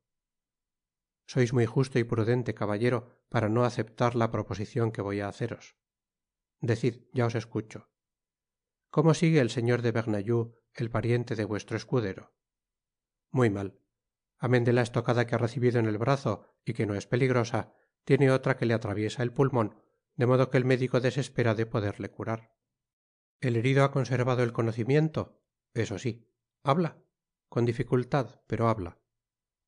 Sois 1.27 1.53
muy 1.53 1.67
justo 1.67 1.99
y 1.99 2.03
prudente 2.03 2.55
caballero 2.55 3.21
para 3.29 3.49
no 3.49 3.65
aceptar 3.65 4.15
la 4.15 4.31
proposicion 4.31 4.91
que 4.91 5.03
voy 5.03 5.21
á 5.21 5.27
haceros. 5.27 5.77
Decid 6.59 7.05
ya 7.13 7.27
os 7.27 7.35
escucho. 7.35 7.91
Cómo 8.89 9.13
sigue 9.13 9.39
el 9.39 9.51
señor 9.51 9.83
de 9.83 9.91
bernajoux 9.91 10.57
el 10.73 10.89
pariente 10.89 11.35
de 11.35 11.45
vuestro 11.45 11.77
escudero 11.77 12.33
muy 13.29 13.51
mal. 13.51 13.79
Amen 14.39 14.63
de 14.63 14.73
la 14.73 14.81
estocada 14.81 15.27
que 15.27 15.35
ha 15.35 15.45
recibido 15.45 15.77
en 15.77 15.85
el 15.85 15.99
brazo 15.99 16.57
y 16.65 16.73
que 16.73 16.87
no 16.87 16.95
es 16.95 17.05
peligrosa 17.05 17.75
tiene 18.05 18.31
otra 18.31 18.57
que 18.57 18.65
le 18.65 18.73
atraviesa 18.73 19.21
el 19.21 19.33
pulmon 19.33 19.82
de 20.15 20.25
modo 20.25 20.49
que 20.49 20.57
el 20.57 20.65
médico 20.65 20.99
desespera 20.99 21.55
de 21.55 21.65
poderle 21.65 22.09
curar. 22.09 22.55
El 23.39 23.55
herido 23.55 23.83
ha 23.83 23.91
conservado 23.91 24.43
el 24.43 24.53
conocimiento 24.53 25.43
eso 25.73 25.97
sí 25.97 26.29
habla 26.63 27.03
con 27.49 27.65
dificultad 27.65 28.41
pero 28.47 28.67
habla. 28.67 28.99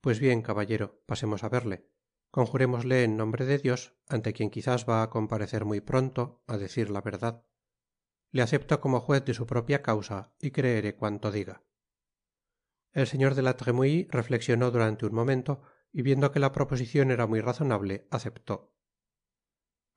Pues 0.01 0.19
bien 0.19 0.41
caballero 0.41 1.01
pasemos 1.07 1.43
á 1.43 1.49
verle. 1.49 1.89
Conjurémosle 2.31 3.03
en 3.03 3.17
nombre 3.17 3.45
de 3.45 3.57
dios 3.57 3.95
ante 4.07 4.33
quien 4.33 4.49
quizás 4.49 4.85
va 4.87 5.01
á 5.01 5.09
comparecer 5.09 5.65
muy 5.65 5.81
pronto 5.81 6.43
á 6.47 6.57
decir 6.57 6.89
la 6.89 7.01
verdad. 7.01 7.45
Le 8.31 8.41
acepto 8.41 8.81
como 8.81 8.99
juez 8.99 9.23
de 9.25 9.33
su 9.33 9.45
propia 9.47 9.81
causa 9.81 10.33
y 10.39 10.51
creeré 10.51 10.95
cuanto 10.95 11.31
diga. 11.31 11.63
El 12.91 13.07
señor 13.07 13.33
de 13.35 13.41
la 13.41 13.57
tremouille 13.57 14.07
reflexionó 14.09 14.71
durante 14.71 15.05
un 15.05 15.13
momento 15.13 15.61
y 15.91 16.01
viendo 16.01 16.31
que 16.31 16.39
la 16.39 16.51
proposicion 16.51 17.09
era 17.09 17.25
muy 17.25 17.41
razonable 17.41 18.07
aceptó 18.11 18.74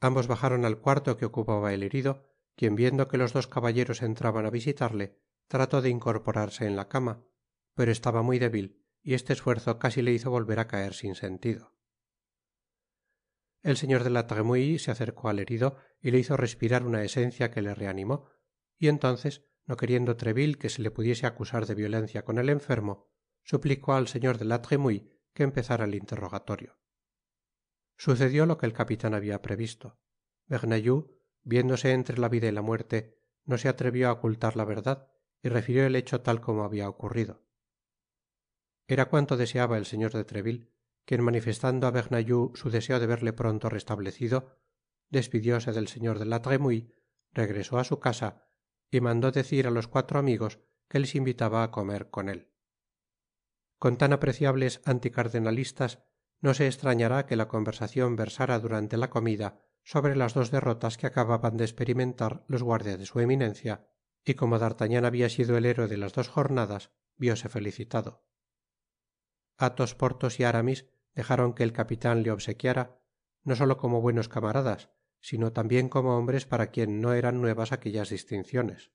ambos 0.00 0.26
bajaron 0.26 0.64
al 0.64 0.78
cuarto 0.78 1.16
que 1.16 1.24
ocupaba 1.24 1.72
el 1.74 1.82
herido 1.82 2.24
quien 2.56 2.74
viendo 2.74 3.08
que 3.08 3.18
los 3.18 3.32
dos 3.32 3.46
caballeros 3.46 4.02
entraban 4.02 4.46
á 4.46 4.50
visitarle 4.50 5.18
trató 5.46 5.80
de 5.82 5.90
incorporarse 5.90 6.66
en 6.66 6.76
la 6.76 6.88
cama 6.88 7.24
pero 7.74 7.92
estaba 7.92 8.22
muy 8.22 8.38
débil 8.38 8.84
y 9.02 9.14
este 9.14 9.32
esfuerzo 9.32 9.78
casi 9.78 10.02
le 10.02 10.12
hizo 10.12 10.30
volver 10.30 10.58
á 10.58 10.66
caer 10.66 10.92
sin 10.94 11.14
sentido. 11.14 11.76
El 13.62 13.76
señor 13.76 14.04
de 14.04 14.11
la 14.11 14.26
tremouille 14.26 14.78
se 14.78 14.90
acercó 14.90 15.28
al 15.28 15.38
herido 15.38 15.76
y 16.00 16.11
le 16.11 16.18
hizo 16.18 16.37
respirar 16.37 16.84
una 16.84 17.04
esencia 17.04 17.50
que 17.50 17.62
le 17.62 17.74
reanimó 17.74 18.28
y 18.76 18.88
entonces 18.88 19.44
no 19.66 19.76
queriendo 19.76 20.16
treville 20.16 20.58
que 20.58 20.68
se 20.68 20.82
le 20.82 20.90
pudiese 20.90 21.26
acusar 21.26 21.66
de 21.66 21.74
violencia 21.74 22.24
con 22.24 22.38
el 22.38 22.48
enfermo 22.48 23.08
suplicó 23.44 23.94
al 23.94 24.08
señor 24.08 24.38
de 24.38 24.44
la 24.44 24.62
tremouille 24.62 25.08
que 25.32 25.42
empezara 25.42 25.84
el 25.84 25.94
interrogatorio 25.94 26.78
sucedió 27.98 28.46
lo 28.46 28.56
que 28.56 28.66
el 28.66 28.72
capitan 28.72 29.12
habia 29.12 29.42
previsto. 29.42 29.98
Bernajoux 30.46 31.11
viéndose 31.42 31.92
entre 31.92 32.18
la 32.18 32.28
vida 32.28 32.48
y 32.48 32.52
la 32.52 32.62
muerte 32.62 33.18
no 33.44 33.58
se 33.58 33.68
atrevió 33.68 34.08
á 34.08 34.12
ocultar 34.12 34.56
la 34.56 34.64
verdad 34.64 35.11
y 35.42 35.48
refirió 35.48 35.84
el 35.84 35.96
hecho 35.96 36.20
tal 36.22 36.40
como 36.40 36.64
habia 36.64 36.88
ocurrido. 36.88 37.44
Era 38.87 39.08
cuanto 39.11 39.37
deseaba 39.37 39.76
el 39.76 39.84
señor 39.84 40.12
de 40.12 40.24
treville 40.24 40.72
quien 41.04 41.22
manifestando 41.22 41.87
á 41.87 41.90
bernajoux 41.90 42.58
su 42.58 42.70
deseo 42.70 43.00
de 43.00 43.06
verle 43.06 43.32
pronto 43.32 43.68
restablecido 43.68 44.58
despidióse 45.11 45.72
del 45.72 45.88
señor 45.88 46.18
de 46.18 46.26
la 46.26 46.42
tremouille 46.42 46.92
regresó 47.32 47.78
á 47.78 47.84
su 47.84 47.98
casa 47.98 48.46
y 48.90 49.00
mandó 49.00 49.32
decir 49.32 49.66
á 49.66 49.70
los 49.70 49.88
cuatro 49.88 50.18
amigos 50.18 50.61
que 50.88 51.00
les 51.00 51.14
invitaba 51.14 51.62
á 51.62 51.70
comer 51.70 52.11
con 52.11 52.28
él. 52.28 52.52
Con 53.78 53.96
tan 53.96 54.12
apreciables 54.12 54.82
anticardenalistas 54.84 56.04
no 56.40 56.55
se 56.55 56.66
estrañará 56.66 57.27
que 57.27 57.37
la 57.37 57.48
conversacion 57.48 58.16
versara 58.16 58.59
durante 58.59 58.96
la 58.96 59.11
comida 59.11 59.61
sobre 59.83 60.16
las 60.16 60.35
dos 60.35 60.51
derrotas 60.51 60.96
que 60.96 61.07
acababan 61.07 61.57
de 61.57 61.64
esperimentar 61.64 62.44
los 62.46 62.62
guardias 62.62 62.98
de 62.98 63.07
su 63.07 63.20
eminencia 63.20 63.88
y 64.24 64.35
como 64.35 64.59
d'artagnan 64.59 65.05
habia 65.05 65.29
sido 65.29 65.57
el 65.57 65.66
héroe 65.66 65.88
de 65.88 65.96
las 65.96 66.12
dos 66.12 66.29
jornadas 66.29 66.90
vióse 67.16 67.48
felicitado. 67.48 68.24
Athos 69.57 69.94
porthos 69.94 70.38
y 70.38 70.44
aramis 70.44 70.87
dejaron 71.14 71.55
que 71.55 71.64
el 71.64 71.72
capitan 71.72 72.22
le 72.22 72.31
obsequiara 72.31 73.01
no 73.42 73.57
solo 73.57 73.77
como 73.77 74.01
buenos 74.01 74.29
camaradas 74.29 74.90
sino 75.20 75.53
tambien 75.53 75.88
como 75.88 76.16
hombres 76.16 76.46
para 76.46 76.70
quien 76.70 77.01
no 77.01 77.12
eran 77.12 77.40
nuevas 77.40 77.72
aquellas 77.72 78.11
distinciones. 78.11 78.92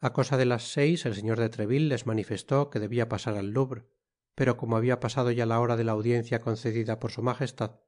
A 0.00 0.12
cosa 0.12 0.36
de 0.36 0.44
las 0.44 0.70
seis 0.70 1.06
el 1.06 1.14
señor 1.14 1.40
de 1.40 1.48
treville 1.48 1.88
les 1.88 2.06
manifestó 2.06 2.70
que 2.70 2.78
debia 2.78 3.08
pasar 3.08 3.36
al 3.36 3.52
pero 4.38 4.56
como 4.56 4.76
habia 4.76 5.00
pasado 5.00 5.32
ya 5.32 5.46
la 5.46 5.58
hora 5.58 5.76
de 5.76 5.82
la 5.82 5.90
audiencia 5.90 6.38
concedida 6.38 7.00
por 7.00 7.10
su 7.10 7.22
magestad 7.22 7.80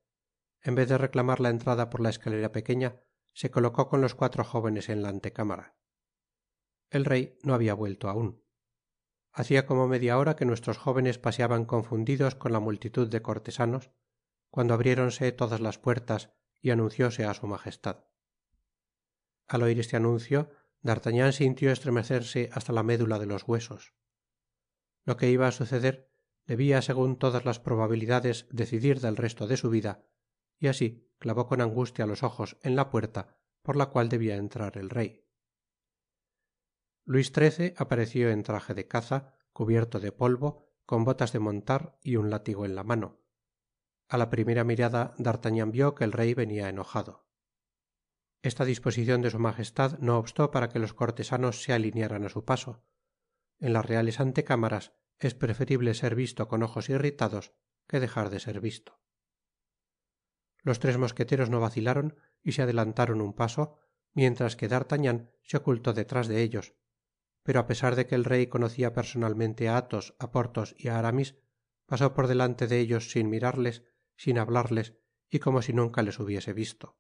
en 0.63 0.75
vez 0.75 0.89
de 0.89 0.99
reclamar 0.99 1.39
la 1.39 1.49
entrada 1.49 1.91
por 1.91 2.01
la 2.01 2.11
escalera 2.11 2.51
pequeña 2.51 3.05
se 3.33 3.53
colocó 3.53 3.89
con 3.89 4.01
los 4.01 4.17
cuatro 4.17 4.43
jóvenes 4.43 4.89
en 4.89 5.01
la 5.01 5.11
antecámara. 5.11 5.77
El 6.91 7.05
rey 7.05 7.39
no 7.45 7.55
habia 7.55 7.75
vuelto 7.75 8.09
aun 8.09 8.43
hacia 9.33 9.65
como 9.65 9.87
media 9.87 10.19
hora 10.19 10.35
que 10.35 10.45
nuestros 10.45 10.77
jóvenes 10.77 11.19
paseaban 11.19 11.67
confundidos 11.67 12.35
con 12.35 12.53
la 12.53 12.59
multitud 12.59 13.09
de 13.09 13.23
cortesanos 13.23 13.93
cuando 14.51 14.75
abriéronse 14.75 15.31
todas 15.31 15.61
las 15.61 15.79
puertas 15.79 16.35
y 16.61 16.71
anuncióse 16.71 17.25
á 17.27 17.33
su 17.33 17.47
magestad 17.47 18.07
al 19.47 19.63
oir 19.63 19.79
este 19.79 19.97
anuncio 19.97 20.51
d'artagnan 20.83 21.33
sintió 21.33 21.71
estremecerse 21.71 22.51
hasta 22.53 22.73
la 22.73 22.83
médula 22.83 23.21
de 23.21 23.27
los 23.27 23.47
huesos. 23.47 23.95
Lo 25.05 25.17
que 25.17 25.31
iba 25.31 25.47
á 25.47 25.53
suceder 25.53 26.10
debia 26.51 26.83
segun 26.83 27.15
todas 27.15 27.45
las 27.45 27.61
probabilidades 27.61 28.49
decidir 28.51 28.99
del 28.99 29.17
resto 29.17 29.47
de 29.47 29.57
su 29.57 29.71
vida 29.71 30.03
y 30.59 30.67
así 30.67 31.09
clavó 31.21 31.47
con 31.47 31.61
angustia 31.61 32.07
los 32.07 32.25
ojos 32.25 32.59
en 32.63 32.75
la 32.75 32.91
puerta 32.91 33.39
por 33.63 33.77
la 33.77 33.87
cual 33.87 34.09
debia 34.09 34.35
entrar 34.35 34.77
el 34.77 34.91
rey. 34.91 35.29
Luis 37.05 37.31
xiii 37.31 37.75
apareció 37.77 38.31
en 38.31 38.43
traje 38.43 38.75
de 38.75 38.89
caza 38.89 39.37
cubierto 39.53 40.01
de 40.01 40.11
polvo 40.11 40.67
con 40.87 41.05
botas 41.05 41.33
de 41.33 41.39
montar 41.39 41.97
y 42.03 42.17
un 42.17 42.31
látigo 42.31 42.65
en 42.65 42.75
la 42.75 42.83
mano. 42.83 43.21
A 44.09 44.19
la 44.19 44.29
primera 44.29 44.65
mirada 44.65 45.15
d'artagnan 45.19 45.71
vio 45.71 45.95
que 45.95 46.03
el 46.03 46.11
rey 46.11 46.35
venia 46.35 46.69
enojado. 46.69 47.29
Esta 48.43 48.65
disposicion 48.65 49.23
de 49.23 49.31
su 49.31 49.39
magestad 49.39 50.01
no 50.01 50.19
obstó 50.19 50.51
para 50.51 50.69
que 50.69 50.81
los 50.81 50.95
cortesanos 50.95 51.63
se 51.63 51.73
alinearan 51.73 52.25
á 52.25 52.29
su 52.29 52.45
paso. 52.45 52.83
En 53.61 53.73
las 53.73 53.87
reales 53.87 54.19
antecámaras 54.19 54.99
es 55.29 55.35
preferible 55.35 55.95
ser 55.95 56.15
visto 56.15 56.49
con 56.49 56.63
ojos 56.63 56.89
irritados 56.89 57.53
que 57.87 58.01
dejar 58.01 58.31
de 58.31 58.41
ser 58.41 58.61
visto. 58.61 59.01
Los 60.63 60.79
tres 60.79 60.99
mosqueteros 60.99 61.51
no 61.51 61.61
vacilaron 61.61 62.17
y 62.43 62.53
se 62.53 62.63
adelantaron 62.63 63.21
un 63.21 63.35
paso 63.35 63.79
mientras 64.13 64.57
que 64.57 64.69
d'artagnan 64.69 65.31
se 65.43 65.59
ocultó 65.59 65.93
detrás 65.93 66.27
de 66.27 66.43
ellos 66.43 66.75
pero 67.43 67.61
á 67.61 67.67
pesar 67.67 67.97
de 67.97 68.07
que 68.07 68.15
el 68.15 68.25
rey 68.25 68.47
conocia 68.47 68.93
personalmente 68.99 69.69
á 69.69 69.77
athos 69.81 70.15
á 70.23 70.31
porthos 70.35 70.69
y 70.83 70.89
á 70.93 70.99
aramis 71.01 71.37
pasó 71.91 72.13
por 72.15 72.27
delante 72.29 72.67
de 72.67 72.79
ellos 72.79 73.11
sin 73.13 73.31
mirarles 73.31 73.83
sin 74.17 74.39
hablarles 74.39 74.95
y 75.31 75.39
como 75.39 75.63
si 75.63 75.73
nunca 75.73 76.03
les 76.03 76.19
hubiese 76.19 76.53
visto. 76.53 76.99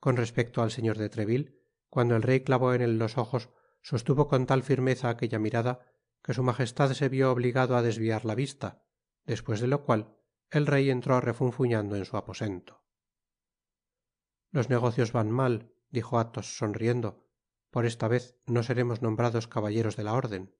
Con 0.00 0.16
respecto 0.16 0.62
al 0.62 0.70
señor 0.70 0.98
de 0.98 1.08
treville 1.08 1.54
cuando 1.88 2.16
el 2.16 2.22
rey 2.22 2.40
clavó 2.40 2.74
en 2.74 2.82
él 2.82 2.98
los 2.98 3.18
ojos 3.18 3.50
sostuvo 3.82 4.26
con 4.26 4.46
tal 4.46 4.62
firmeza 4.62 5.08
aquella 5.08 5.38
mirada 5.38 5.86
que 6.26 6.34
su 6.34 6.42
magestad 6.42 6.92
se 6.92 7.08
vio 7.08 7.30
obligado 7.30 7.76
á 7.78 7.82
desviar 7.86 8.24
la 8.24 8.34
vista 8.34 8.82
despues 9.30 9.60
de 9.60 9.68
lo 9.68 9.84
cual 9.86 10.18
el 10.50 10.66
rey 10.66 10.90
entró 10.90 11.20
refunfuñando 11.20 11.94
en 11.94 12.04
su 12.04 12.16
aposento. 12.16 12.84
Los 14.50 14.68
negocios 14.68 15.12
van 15.12 15.30
mal 15.30 15.72
dijo 15.88 16.18
athos 16.18 16.58
sonriendo. 16.58 17.30
Por 17.70 17.86
esta 17.86 18.08
vez 18.08 18.40
no 18.46 18.64
seremos 18.64 19.02
nombrados 19.02 19.46
caballeros 19.46 19.94
de 19.94 20.02
la 20.02 20.14
orden. 20.14 20.56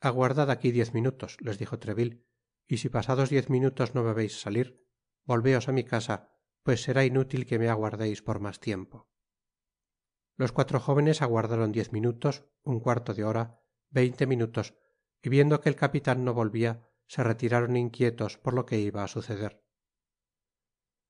Aguardad 0.00 0.50
aquí 0.50 0.70
diez 0.70 0.92
minutos 0.92 1.38
les 1.40 1.58
dijo 1.58 1.78
treville 1.78 2.26
y 2.66 2.76
si 2.76 2.90
pasados 2.90 3.30
diez 3.30 3.48
minutos 3.48 3.94
no 3.94 4.02
me 4.02 4.12
veis 4.12 4.38
salir 4.38 4.86
volveos 5.24 5.68
á 5.68 5.72
mi 5.72 5.84
casa 5.84 6.36
pues 6.62 6.82
será 6.82 7.06
inútil 7.06 7.46
que 7.46 7.58
me 7.58 7.70
aguardeis 7.70 8.20
por 8.20 8.38
mas 8.38 8.60
tiempo. 8.60 9.08
Los 10.36 10.52
cuatro 10.52 10.78
jóvenes 10.78 11.22
aguardaron 11.22 11.72
diez 11.72 11.90
minutos 11.92 12.44
un 12.62 12.80
cuarto 12.80 13.14
de 13.14 13.24
hora 13.24 13.60
veinte 13.90 14.26
minutos 14.26 14.74
y 15.22 15.28
viendo 15.28 15.60
que 15.60 15.68
el 15.68 15.76
capitan 15.76 16.24
no 16.24 16.34
volvia 16.34 16.88
se 17.06 17.22
retiraron 17.24 17.76
inquietos 17.76 18.38
por 18.38 18.54
lo 18.54 18.66
que 18.66 18.78
iba 18.78 19.04
á 19.04 19.08
suceder. 19.08 19.62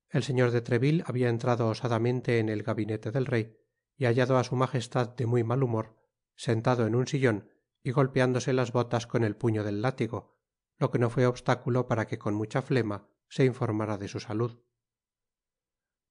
El 0.08 0.22
señor 0.22 0.50
de 0.50 0.60
treville 0.60 1.04
habia 1.06 1.28
entrado 1.28 1.68
osadamente 1.68 2.38
en 2.38 2.48
el 2.48 2.62
gabinete 2.62 3.12
del 3.12 3.26
rey 3.26 3.56
y 3.96 4.06
hallado 4.06 4.38
á 4.38 4.44
su 4.44 4.56
magestad 4.56 5.10
de 5.10 5.26
muy 5.26 5.44
mal 5.44 5.62
humor 5.62 5.96
sentado 6.34 6.86
en 6.86 6.94
un 6.94 7.06
sillon 7.06 7.50
y 7.82 7.92
golpeándose 7.92 8.52
las 8.52 8.72
botas 8.72 9.06
con 9.06 9.24
el 9.24 9.36
puño 9.36 9.62
del 9.62 9.82
látigo 9.82 10.40
lo 10.78 10.90
que 10.90 10.98
no 10.98 11.10
fue 11.10 11.26
obstáculo 11.26 11.86
para 11.86 12.06
que 12.06 12.18
con 12.18 12.34
mucha 12.34 12.62
flema 12.62 13.06
se 13.28 13.44
informara 13.44 13.98
de 13.98 14.08
su 14.08 14.18
salud. 14.18 14.64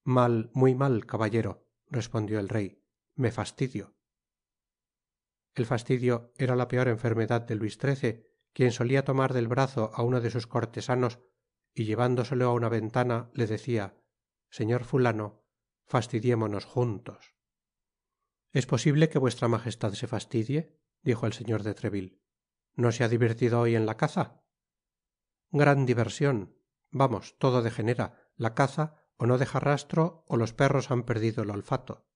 Mal 0.04 0.52
muy 0.54 0.76
mal 0.76 1.08
caballero 1.08 1.68
respondió 1.90 2.40
el 2.40 2.48
rey 2.48 2.86
me 3.16 3.32
fastidio 3.32 3.96
el 5.60 5.66
fastidio 5.66 6.34
era 6.38 6.56
la 6.56 6.68
peor 6.68 6.88
enfermedad 6.88 7.42
de 7.42 7.56
luis 7.56 7.78
xiii 7.78 8.26
quien 8.54 8.72
solia 8.72 9.04
tomar 9.04 9.34
del 9.34 9.48
brazo 9.48 9.92
á 9.94 10.02
uno 10.02 10.22
de 10.22 10.32
sus 10.32 10.48
cortesanos 10.48 11.20
y 11.74 11.84
llevándoselo 11.86 12.46
á 12.50 12.54
una 12.54 12.70
ventana 12.70 13.30
le 13.34 13.46
decia 13.46 13.96
señor 14.50 14.86
fulano 14.86 15.44
fastidiémonos 15.86 16.66
juntos 16.66 17.36
es 18.52 18.66
posible 18.66 19.10
que 19.10 19.20
vuestra 19.20 19.48
magestad 19.48 19.94
se 19.94 20.08
fastidie 20.08 20.80
dijo 21.02 21.28
el 21.28 21.34
señor 21.34 21.64
de 21.64 21.76
treville. 21.76 22.20
No 22.74 22.92
se 22.92 23.04
ha 23.04 23.10
divertido 23.10 23.60
hoy 23.60 23.76
en 23.76 23.86
la 23.86 23.98
caza 23.98 24.44
gran 25.52 25.86
diversion 25.86 26.56
vamos 26.92 27.38
todo 27.38 27.62
degenera 27.62 28.32
la 28.38 28.56
caza 28.56 28.96
ó 29.18 29.26
no 29.26 29.38
deja 29.38 29.60
rastro 29.60 30.24
ó 30.28 30.38
los 30.38 30.54
perros 30.54 30.90
han 30.90 31.04
perdido 31.04 31.44
el 31.44 31.52
olfato 31.52 32.08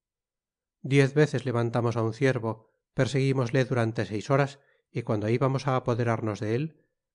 diez 0.81 1.13
veces 1.13 1.45
levantamos 1.45 1.97
á 1.97 2.01
un 2.03 2.13
ciervo 2.13 2.72
perseguimosle 2.93 3.65
durante 3.65 4.05
seis 4.05 4.29
horas 4.29 4.59
y 4.91 5.01
cuando 5.01 5.29
ibamos 5.29 5.67
á 5.67 5.75
apoderarnos 5.75 6.39
de 6.39 6.55
él 6.55 6.63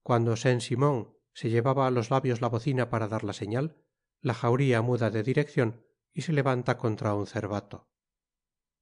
cuando 0.02 0.36
saint 0.36 0.62
simon 0.62 1.16
se 1.32 1.50
llevaba 1.50 1.86
á 1.86 1.90
los 1.90 2.10
labios 2.10 2.40
la 2.40 2.48
bocina 2.48 2.90
para 2.90 3.08
dar 3.08 3.24
la 3.24 3.32
señal 3.32 3.76
la 4.20 4.34
jauria 4.34 4.82
muda 4.82 5.10
de 5.10 5.22
direccion 5.22 5.84
y 6.12 6.22
se 6.22 6.32
levanta 6.32 6.78
contra 6.78 7.14
un 7.14 7.26
cervato. 7.26 7.88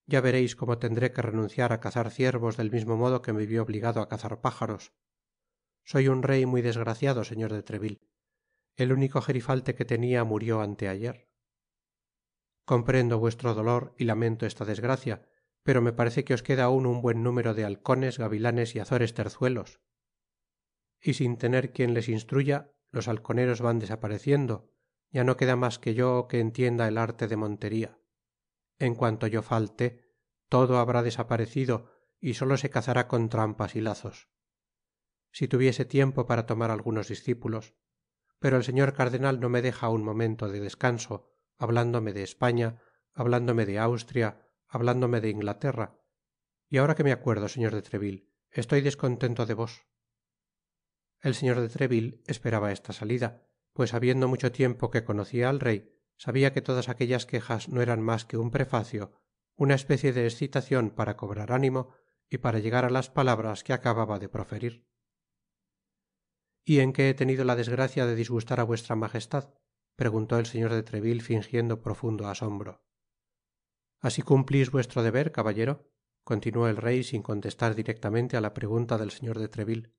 Ya 0.06 0.20
vereis 0.20 0.56
como 0.56 0.78
tendré 0.78 1.12
que 1.12 1.20
renunciar 1.20 1.72
á 1.72 1.80
cazar 1.80 2.10
ciervos 2.10 2.56
del 2.56 2.70
mismo 2.70 2.96
modo 2.96 3.20
que 3.22 3.32
me 3.32 3.44
vi 3.44 3.58
obligado 3.58 4.00
á 4.00 4.08
cazar 4.08 4.40
pájaros. 4.40 4.94
Soy 5.84 6.08
un 6.08 6.22
rey 6.22 6.46
muy 6.46 6.62
desgraciado 6.62 7.24
señor 7.24 7.52
de 7.52 7.62
treville. 7.62 8.00
El 8.76 8.92
único 8.92 9.20
gerifalte 9.20 9.74
que 9.74 9.84
tenia 9.84 10.24
murió 10.24 10.60
anteayer. 10.60 11.28
Comprendo 12.64 13.18
vuestro 13.18 13.54
dolor 13.54 13.94
y 13.98 14.04
lamento 14.04 14.46
esta 14.46 14.64
desgracia 14.64 15.28
pero 15.66 15.82
me 15.82 15.92
parece 15.92 16.24
que 16.24 16.32
os 16.32 16.44
queda 16.46 16.70
aun 16.70 16.86
un 16.86 17.02
buen 17.02 17.24
número 17.26 17.52
de 17.52 17.64
halcones 17.64 18.18
gavilanes 18.22 18.76
y 18.76 18.78
azores 18.78 19.14
terzuelos. 19.14 19.82
Y 21.02 21.14
sin 21.14 21.38
tener 21.38 21.72
quien 21.72 21.92
les 21.92 22.08
instruya 22.08 22.70
los 22.92 23.08
halconeros 23.08 23.60
van 23.60 23.80
desapareciendo. 23.80 24.72
Ya 25.10 25.24
no 25.24 25.36
queda 25.36 25.56
mas 25.56 25.80
que 25.80 25.94
yo 25.94 26.28
que 26.28 26.38
entienda 26.38 26.86
el 26.86 26.96
arte 26.96 27.26
de 27.26 27.36
montería. 27.36 27.98
En 28.78 28.94
cuanto 28.94 29.26
yo 29.26 29.42
falte 29.42 30.06
todo 30.48 30.78
habrá 30.78 31.02
desaparecido 31.02 31.90
y 32.20 32.34
solo 32.34 32.56
se 32.56 32.70
cazará 32.70 33.08
con 33.08 33.28
trampas 33.28 33.74
y 33.74 33.80
lazos. 33.80 34.30
Si 35.32 35.48
tuviese 35.48 35.84
tiempo 35.84 36.26
para 36.26 36.46
tomar 36.46 36.70
algunos 36.70 37.08
discípulos. 37.08 37.74
Pero 38.38 38.56
el 38.56 38.62
señor 38.62 38.92
cardenal 38.92 39.40
no 39.40 39.48
me 39.48 39.62
deja 39.62 39.88
un 39.88 40.04
momento 40.04 40.48
de 40.48 40.60
descanso 40.60 41.34
hablándome 41.58 42.12
de 42.12 42.22
españa 42.22 42.80
hablándome 43.14 43.66
de 43.66 43.80
austria 43.80 44.45
hablándome 44.68 45.20
de 45.20 45.30
inglaterra. 45.30 46.00
Y 46.68 46.78
ahora 46.78 46.94
que 46.94 47.04
me 47.04 47.12
acuerdo 47.12 47.48
señor 47.48 47.74
de 47.74 47.82
treville 47.82 48.28
estoy 48.50 48.80
descontento 48.80 49.46
de 49.46 49.54
vos. 49.54 49.86
El 51.20 51.34
señor 51.34 51.60
de 51.60 51.68
treville 51.68 52.22
esperaba 52.26 52.72
esta 52.72 52.92
salida 52.92 53.46
pues 53.72 53.92
habiendo 53.92 54.26
mucho 54.26 54.52
tiempo 54.52 54.90
que 54.90 55.04
conocia 55.04 55.50
al 55.50 55.60
rey 55.60 55.92
sabia 56.16 56.54
que 56.54 56.62
todas 56.62 56.88
aquellas 56.88 57.26
quejas 57.26 57.68
no 57.68 57.82
eran 57.82 58.00
mas 58.00 58.24
que 58.24 58.38
un 58.38 58.50
prefacio 58.50 59.12
una 59.54 59.74
especie 59.74 60.14
de 60.14 60.26
escitacion 60.26 60.90
para 60.90 61.16
cobrar 61.16 61.52
ánimo 61.52 61.94
y 62.30 62.38
para 62.38 62.58
llegar 62.58 62.84
á 62.86 62.90
las 62.90 63.10
palabras 63.10 63.64
que 63.64 63.72
acababa 63.72 64.18
de 64.18 64.28
proferir. 64.28 64.86
Y 66.64 66.80
en 66.80 66.92
qué 66.92 67.10
he 67.10 67.14
tenido 67.14 67.44
la 67.44 67.54
desgracia 67.54 68.06
de 68.06 68.16
disgustar 68.16 68.60
á 68.60 68.64
vuestra 68.64 68.96
magestad 68.96 69.54
preguntó 69.94 70.38
el 70.38 70.46
señor 70.46 70.72
de 70.72 70.82
treville 70.82 71.22
fingiendo 71.22 71.82
profundo 71.82 72.28
asombro 72.28 72.85
así 74.00 74.22
cumplis 74.22 74.70
vuestro 74.70 75.02
deber 75.02 75.32
caballero 75.32 75.90
continuó 76.24 76.66
el 76.68 76.76
rey 76.76 77.04
sin 77.04 77.22
contestar 77.22 77.74
directamente 77.74 78.36
á 78.36 78.40
la 78.40 78.52
pregunta 78.52 78.98
del 78.98 79.10
señor 79.10 79.38
de 79.38 79.48
treville. 79.48 79.94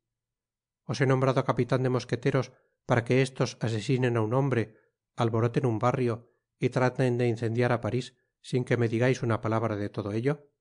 Os 0.84 1.00
he 1.00 1.08
nombrado 1.08 1.44
capitan 1.48 1.84
de 1.84 1.90
mosqueteros 1.90 2.52
para 2.86 3.04
que 3.04 3.22
estos 3.22 3.58
asesinen 3.60 4.18
á 4.18 4.22
un 4.22 4.34
hombre 4.34 4.76
alboroten 5.16 5.66
un 5.66 5.80
barrio 5.80 6.36
y 6.60 6.70
traten 6.70 7.18
de 7.18 7.28
incendiar 7.28 7.72
á 7.72 7.80
paris 7.80 8.16
sin 8.42 8.66
que 8.68 8.78
me 8.78 8.92
digais 8.92 9.24
una 9.24 9.40
palabra 9.40 9.76
de 9.76 9.90
todo 9.90 10.12
ello. 10.12 10.52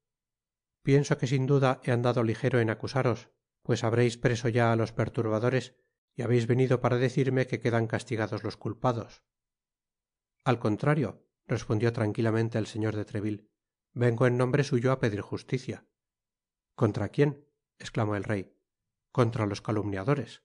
Pienso 0.83 1.19
que 1.19 1.27
sin 1.27 1.47
duda 1.47 1.81
he 1.83 1.91
andado 1.91 2.23
ligero 2.23 2.61
en 2.61 2.71
acusaros 2.71 3.31
pues 3.67 3.83
habreis 3.83 4.17
preso 4.17 4.49
ya 4.49 4.71
á 4.71 4.77
los 4.77 4.93
perturbadores 4.93 5.75
y 6.15 6.23
habeis 6.23 6.47
venido 6.47 6.81
para 6.81 6.97
decirme 6.97 7.49
que 7.49 7.59
quedan 7.59 7.89
castigados 7.89 8.45
los 8.45 8.57
culpados. 8.57 9.25
Al 10.45 10.61
contrario 10.61 11.26
respondió 11.47 11.93
tranquilamente 11.93 12.59
el 12.59 12.67
señor 12.67 12.97
de 12.97 13.05
treville. 13.05 13.49
Vengo 13.93 14.27
en 14.27 14.37
nombre 14.37 14.65
suyo 14.65 14.93
á 14.93 14.99
pedir 14.99 15.21
justicia. 15.21 15.87
Contra 16.75 17.09
quién 17.09 17.47
esclamó 17.79 18.17
el 18.17 18.25
rey. 18.25 18.55
Contra 19.13 19.47
los 19.47 19.63
calumniadores. 19.63 20.43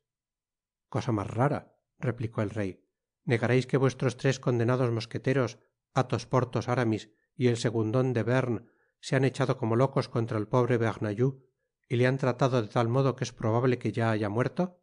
Cosa 0.89 1.11
mas 1.11 1.27
rara 1.27 1.77
replicó 1.99 2.41
el 2.41 2.49
rey. 2.49 2.85
Negareis 3.23 3.67
que 3.67 3.77
vuestros 3.77 4.17
tres 4.17 4.39
condenados 4.39 4.91
mosqueteros 4.91 5.59
athos 5.93 6.25
porthos 6.25 6.67
aramis 6.67 7.11
y 7.35 7.47
el 7.47 7.57
segundon 7.57 8.13
de 8.13 8.23
bearn 8.23 8.71
se 8.99 9.15
han 9.15 9.25
echado 9.25 9.57
como 9.57 9.75
locos 9.75 10.09
contra 10.09 10.37
el 10.37 10.47
pobre 10.47 10.77
bernajoux 10.77 11.43
y 11.87 11.95
le 11.97 12.07
han 12.07 12.17
tratado 12.17 12.61
de 12.61 12.67
tal 12.67 12.87
modo 12.87 13.15
que 13.15 13.23
es 13.23 13.33
probable 13.33 13.77
que 13.77 13.91
ya 13.91 14.11
haya 14.11 14.29
muerto 14.29 14.81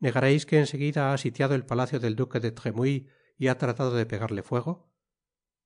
negareis 0.00 0.46
que 0.46 0.58
en 0.58 0.66
seguida 0.66 1.12
ha 1.12 1.18
sitiado 1.18 1.54
el 1.54 1.64
palacio 1.64 2.00
del 2.00 2.16
duque 2.16 2.40
de 2.40 2.52
tremouille 2.52 3.08
y 3.36 3.48
ha 3.48 3.58
tratado 3.58 3.94
de 3.94 4.06
pegarle 4.06 4.42
fuego 4.42 4.87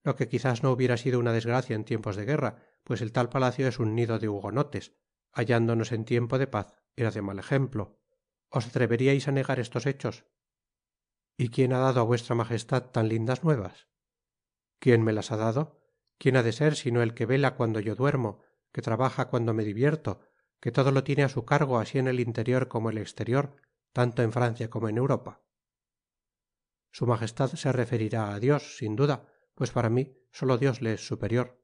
lo 0.04 0.16
que 0.16 0.28
quizás 0.28 0.62
no 0.62 0.70
hubiera 0.72 0.96
sido 0.96 1.18
una 1.18 1.32
desgracia 1.32 1.76
en 1.76 1.84
tiempos 1.84 2.16
de 2.16 2.24
guerra 2.24 2.56
pues 2.84 3.00
el 3.00 3.12
tal 3.12 3.28
palacio 3.28 3.68
es 3.68 3.78
un 3.78 3.94
nido 3.94 4.18
de 4.18 4.28
hugonotes 4.28 4.96
hallándonos 5.32 5.92
en 5.92 6.04
tiempo 6.04 6.38
de 6.38 6.46
paz 6.46 6.74
era 6.96 7.10
de 7.10 7.22
mal 7.22 7.38
ejemplo. 7.38 7.98
Os 8.50 8.66
atreveríais 8.66 9.28
á 9.28 9.32
negar 9.32 9.58
estos 9.60 9.86
hechos 9.86 10.26
y 11.38 11.48
quién 11.48 11.72
ha 11.72 11.78
dado 11.78 12.00
á 12.00 12.04
vuestra 12.04 12.34
magestad 12.34 12.90
tan 12.94 13.08
lindas 13.08 13.42
nuevas 13.44 13.88
quién 14.78 15.02
me 15.02 15.12
las 15.12 15.32
ha 15.32 15.36
dado 15.36 15.80
quién 16.18 16.36
ha 16.36 16.42
de 16.42 16.52
ser 16.52 16.76
sino 16.76 17.02
el 17.02 17.14
que 17.14 17.26
vela 17.26 17.54
cuando 17.56 17.80
yo 17.80 17.94
duermo 17.94 18.42
que 18.72 18.82
trabaja 18.82 19.28
cuando 19.28 19.54
me 19.54 19.64
divierto 19.64 20.20
que 20.60 20.72
todo 20.72 20.90
lo 20.92 21.04
tiene 21.04 21.24
á 21.24 21.28
su 21.28 21.44
cargo 21.44 21.78
así 21.78 21.98
en 21.98 22.08
el 22.08 22.20
interior 22.20 22.68
como 22.68 22.90
el 22.90 22.98
exterior 22.98 23.56
tanto 23.92 24.22
en 24.22 24.32
francia 24.32 24.68
como 24.68 24.88
en 24.88 24.98
europa 24.98 25.40
su 26.90 27.06
magestad 27.06 27.50
se 27.54 27.72
referirá 27.72 28.34
á 28.34 28.38
dios 28.38 28.76
sin 28.76 28.96
duda 28.96 29.26
pues 29.54 29.70
para 29.70 29.90
mí 29.90 30.16
solo 30.30 30.58
dios 30.58 30.82
le 30.82 30.94
es 30.94 31.06
superior. 31.06 31.62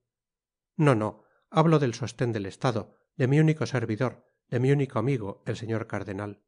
No 0.76 0.94
no 0.94 1.24
hablo 1.50 1.78
del 1.78 1.94
sosten 1.94 2.32
del 2.32 2.46
estado 2.46 2.96
de 3.16 3.26
mi 3.26 3.40
único 3.40 3.66
servidor 3.66 4.26
de 4.48 4.60
mi 4.60 4.70
único 4.70 4.98
amigo 4.98 5.42
el 5.46 5.56
señor 5.56 5.86
cardenal. 5.86 6.42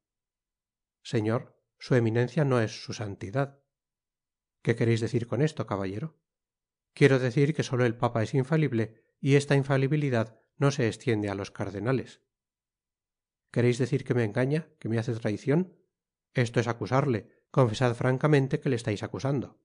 Señor 1.03 1.59
su 1.79 1.95
eminencia 1.95 2.45
no 2.45 2.61
es 2.61 2.85
su 2.85 2.93
santidad. 2.93 3.63
Qué 4.63 4.77
quereis 4.77 5.01
decir 5.01 5.27
con 5.27 5.43
esto 5.43 5.67
caballero 5.67 6.19
quiero 6.93 7.19
decir 7.19 7.55
que 7.55 7.63
solo 7.63 7.87
el 7.87 7.97
papa 7.97 8.23
es 8.23 8.35
infalible 8.35 9.05
y 9.21 9.37
esta 9.37 9.55
infalibilidad 9.55 10.41
no 10.57 10.71
se 10.71 10.89
estiende 10.89 11.31
á 11.31 11.35
los 11.35 11.51
cardenales. 11.51 12.23
Quereis 13.51 13.79
decir 13.79 14.05
que 14.05 14.15
me 14.15 14.25
engaña 14.25 14.69
que 14.79 14.89
me 14.89 14.99
hace 14.99 15.15
traicion 15.15 15.81
esto 16.35 16.61
es 16.61 16.69
acusarle. 16.69 17.45
Confesad 17.51 17.95
francamente 17.95 18.61
que 18.61 18.69
le 18.69 18.77
estais 18.77 19.03
acusando. 19.03 19.61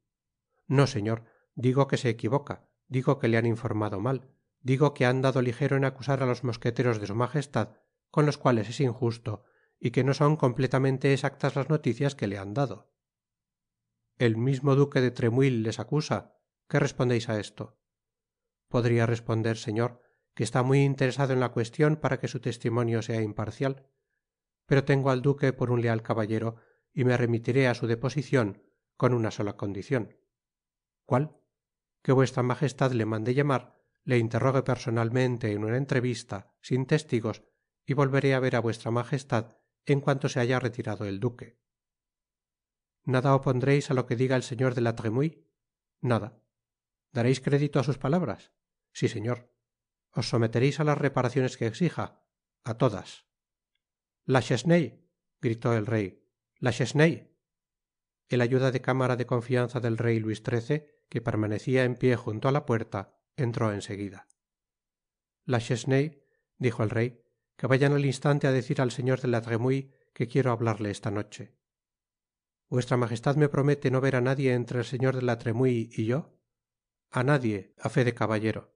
No 0.67 0.87
señor 0.87 1.25
digo 1.55 1.87
que 1.87 1.97
se 1.97 2.09
equivoca 2.09 2.67
digo 2.87 3.17
que 3.17 3.27
le 3.27 3.37
han 3.37 3.45
informado 3.45 3.99
mal 3.99 4.29
digo 4.61 4.93
que 4.93 5.05
ha 5.05 5.09
andado 5.09 5.41
ligero 5.41 5.75
en 5.77 5.85
acusar 5.85 6.21
á 6.21 6.25
los 6.25 6.43
mosqueteros 6.43 6.99
de 6.99 7.07
su 7.07 7.15
magestad 7.15 7.77
con 8.11 8.25
los 8.25 8.37
cuales 8.37 8.69
es 8.69 8.79
injusto 8.79 9.43
y 9.79 9.91
que 9.91 10.03
no 10.03 10.13
son 10.13 10.37
completamente 10.37 11.13
exactas 11.13 11.55
las 11.55 11.69
noticias 11.69 12.15
que 12.15 12.27
le 12.27 12.37
han 12.37 12.53
dado. 12.53 12.93
El 14.17 14.37
mismo 14.37 14.75
duque 14.75 15.01
de 15.01 15.11
tremouille 15.11 15.61
les 15.61 15.79
acusa. 15.79 16.39
Qué 16.69 16.79
respondeis 16.79 17.27
á 17.27 17.39
esto 17.39 17.77
podria 18.69 19.05
responder 19.05 19.57
señor 19.57 20.01
que 20.33 20.43
está 20.43 20.63
muy 20.63 20.83
interesado 20.83 21.31
en 21.33 21.39
la 21.39 21.49
cuestion 21.49 21.95
para 21.95 22.19
que 22.19 22.27
su 22.27 22.39
testimonio 22.39 23.01
sea 23.01 23.21
imparcial. 23.21 23.87
Pero 24.65 24.83
tengo 24.83 25.11
al 25.11 25.21
duque 25.21 25.53
por 25.53 25.71
un 25.71 25.81
leal 25.81 26.01
caballero 26.01 26.57
y 26.91 27.03
me 27.05 27.15
remitiré 27.15 27.67
á 27.67 27.73
su 27.73 27.87
deposicion 27.87 28.63
con 28.97 29.13
una 29.13 29.31
sola 29.31 29.55
condicion 29.55 30.15
cuál 31.05 31.37
que 32.05 32.11
vuestra 32.11 32.43
magestad 32.43 32.91
le 32.91 33.07
mande 33.07 33.33
llamar 33.33 33.81
le 34.03 34.19
interrogue 34.19 34.61
personalmente 34.61 35.51
en 35.53 35.63
una 35.63 35.77
entrevista 35.77 36.53
sin 36.61 36.85
testigos 36.85 37.41
y 37.83 37.95
volveré 37.95 38.35
á 38.35 38.39
ver 38.39 38.55
á 38.55 38.59
vuestra 38.59 38.91
magestad 38.91 39.57
en 39.87 40.01
cuanto 40.01 40.29
se 40.29 40.39
haya 40.39 40.59
retirado 40.59 41.05
el 41.05 41.19
duque. 41.19 41.57
Nada 43.05 43.33
opondreis 43.33 43.89
á 43.89 43.95
lo 43.95 44.05
que 44.05 44.15
diga 44.15 44.35
el 44.35 44.43
señor 44.43 44.75
de 44.75 44.81
la 44.81 44.93
tremouille 44.93 45.49
nada. 45.99 46.45
Dareis 47.09 47.41
crédito 47.41 47.79
á 47.79 47.83
sus 47.83 47.97
palabras 47.97 48.53
si 48.93 49.09
señor. 49.09 49.49
Os 50.13 50.29
sometereis 50.29 50.77
á 50.79 50.83
las 50.85 51.01
reparaciones 51.01 51.57
que 51.57 51.65
exija 51.65 52.21
a 52.63 52.77
todas. 52.77 53.25
La 54.25 54.43
chesnaye 54.45 55.09
gritó 55.41 55.73
el 55.73 55.87
rey. 55.87 56.21
La 56.59 56.71
chesnaye. 56.71 57.33
El 58.29 58.41
ayuda 58.41 58.69
de 58.69 58.81
cámara 58.81 59.15
de 59.15 59.25
confianza 59.25 59.79
del 59.79 59.97
rey 59.97 60.19
luis 60.19 60.43
que 61.09 61.21
permanecia 61.21 61.83
en 61.83 61.95
pié 61.95 62.15
junto 62.15 62.47
á 62.47 62.51
la 62.51 62.65
puerta 62.65 63.17
entró 63.35 63.71
en 63.71 63.81
seguida 63.81 64.27
la 65.45 65.59
chesnaye 65.59 66.23
dijo 66.57 66.83
el 66.83 66.89
rey 66.89 67.23
que 67.55 67.67
vayan 67.67 67.93
al 67.93 68.05
instante 68.05 68.47
á 68.47 68.51
decir 68.51 68.81
al 68.81 68.91
señor 68.91 69.21
de 69.21 69.29
la 69.29 69.41
tremouille 69.41 69.91
que 70.13 70.27
quiero 70.27 70.51
hablarle 70.51 70.91
esta 70.91 71.11
noche. 71.11 71.55
Vuestra 72.67 72.97
magestad 72.97 73.35
me 73.35 73.47
promete 73.47 73.91
no 73.91 74.01
ver 74.01 74.15
á 74.15 74.21
nadie 74.21 74.53
entre 74.53 74.79
el 74.79 74.85
señor 74.85 75.15
de 75.15 75.21
la 75.21 75.37
tremouille 75.37 75.89
y 75.91 76.05
yo 76.05 76.35
a 77.11 77.23
nadie 77.23 77.73
á 77.77 77.89
fe 77.89 78.03
de 78.03 78.13
caballero. 78.13 78.75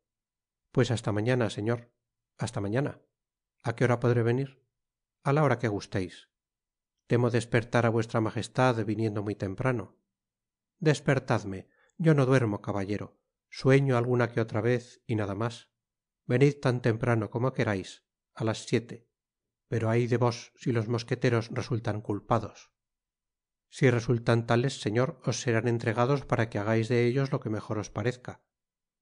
Pues 0.71 0.91
hasta 0.91 1.11
mañana 1.11 1.49
señor. 1.49 1.91
Hasta 2.37 2.61
mañana. 2.61 3.01
A 3.63 3.75
qué 3.75 3.83
hora 3.83 3.99
podré 3.99 4.23
venir 4.23 4.63
a 5.23 5.33
la 5.33 5.43
hora 5.43 5.59
que 5.59 5.67
gusteis 5.67 6.29
temo 7.07 7.31
despertar 7.31 7.87
á 7.87 7.89
vuestra 7.89 8.21
magestad 8.21 8.85
viniendo 8.85 9.23
muy 9.23 9.33
temprano. 9.35 9.97
Despertadme 10.77 11.67
yo 11.99 12.13
no 12.13 12.25
duermo 12.25 12.61
caballero. 12.61 13.19
Sueño 13.49 13.97
alguna 13.97 14.31
que 14.31 14.39
otra 14.39 14.61
vez 14.61 15.01
y 15.05 15.15
nada 15.15 15.35
mas 15.35 15.69
venid 16.25 16.61
tan 16.61 16.81
temprano 16.81 17.29
como 17.29 17.53
querais 17.53 18.07
á 18.33 18.43
las 18.47 18.65
siete. 18.65 19.11
Pero 19.67 19.89
ay 19.89 20.07
de 20.07 20.17
vos 20.17 20.53
si 20.55 20.71
los 20.71 20.87
mosqueteros 20.87 21.49
resultan 21.51 22.01
culpados. 22.01 22.71
Si 23.67 23.91
resultan 23.91 24.47
tales 24.47 24.79
señor 24.79 25.19
os 25.25 25.41
serán 25.41 25.67
entregados 25.67 26.25
para 26.25 26.49
que 26.49 26.57
hagais 26.57 26.87
de 26.87 27.05
ellos 27.05 27.31
lo 27.33 27.41
que 27.41 27.49
mejor 27.49 27.77
os 27.77 27.91
parezca. 27.91 28.41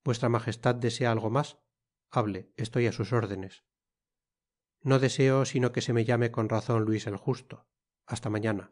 Vuestra 0.04 0.30
magestad 0.30 0.76
desea 0.76 1.12
algo 1.12 1.30
mas 1.30 1.62
hable 2.10 2.52
estoy 2.58 2.88
á 2.88 2.92
sus 2.92 3.14
órdenes. 3.14 3.64
No 4.82 4.98
deseo 4.98 5.46
sino 5.46 5.72
que 5.72 5.86
se 5.86 5.94
me 5.94 6.04
llame 6.04 6.32
con 6.32 6.50
razon 6.50 6.82
luis 6.84 7.06
el 7.06 7.18
justo. 7.18 7.70
Hasta 8.08 8.32
mañana. 8.32 8.72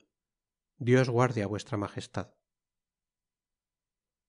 Dios 0.77 1.09
guarde 1.09 1.43
á 1.43 1.47
vuestra 1.47 1.77
magestad 1.77 2.33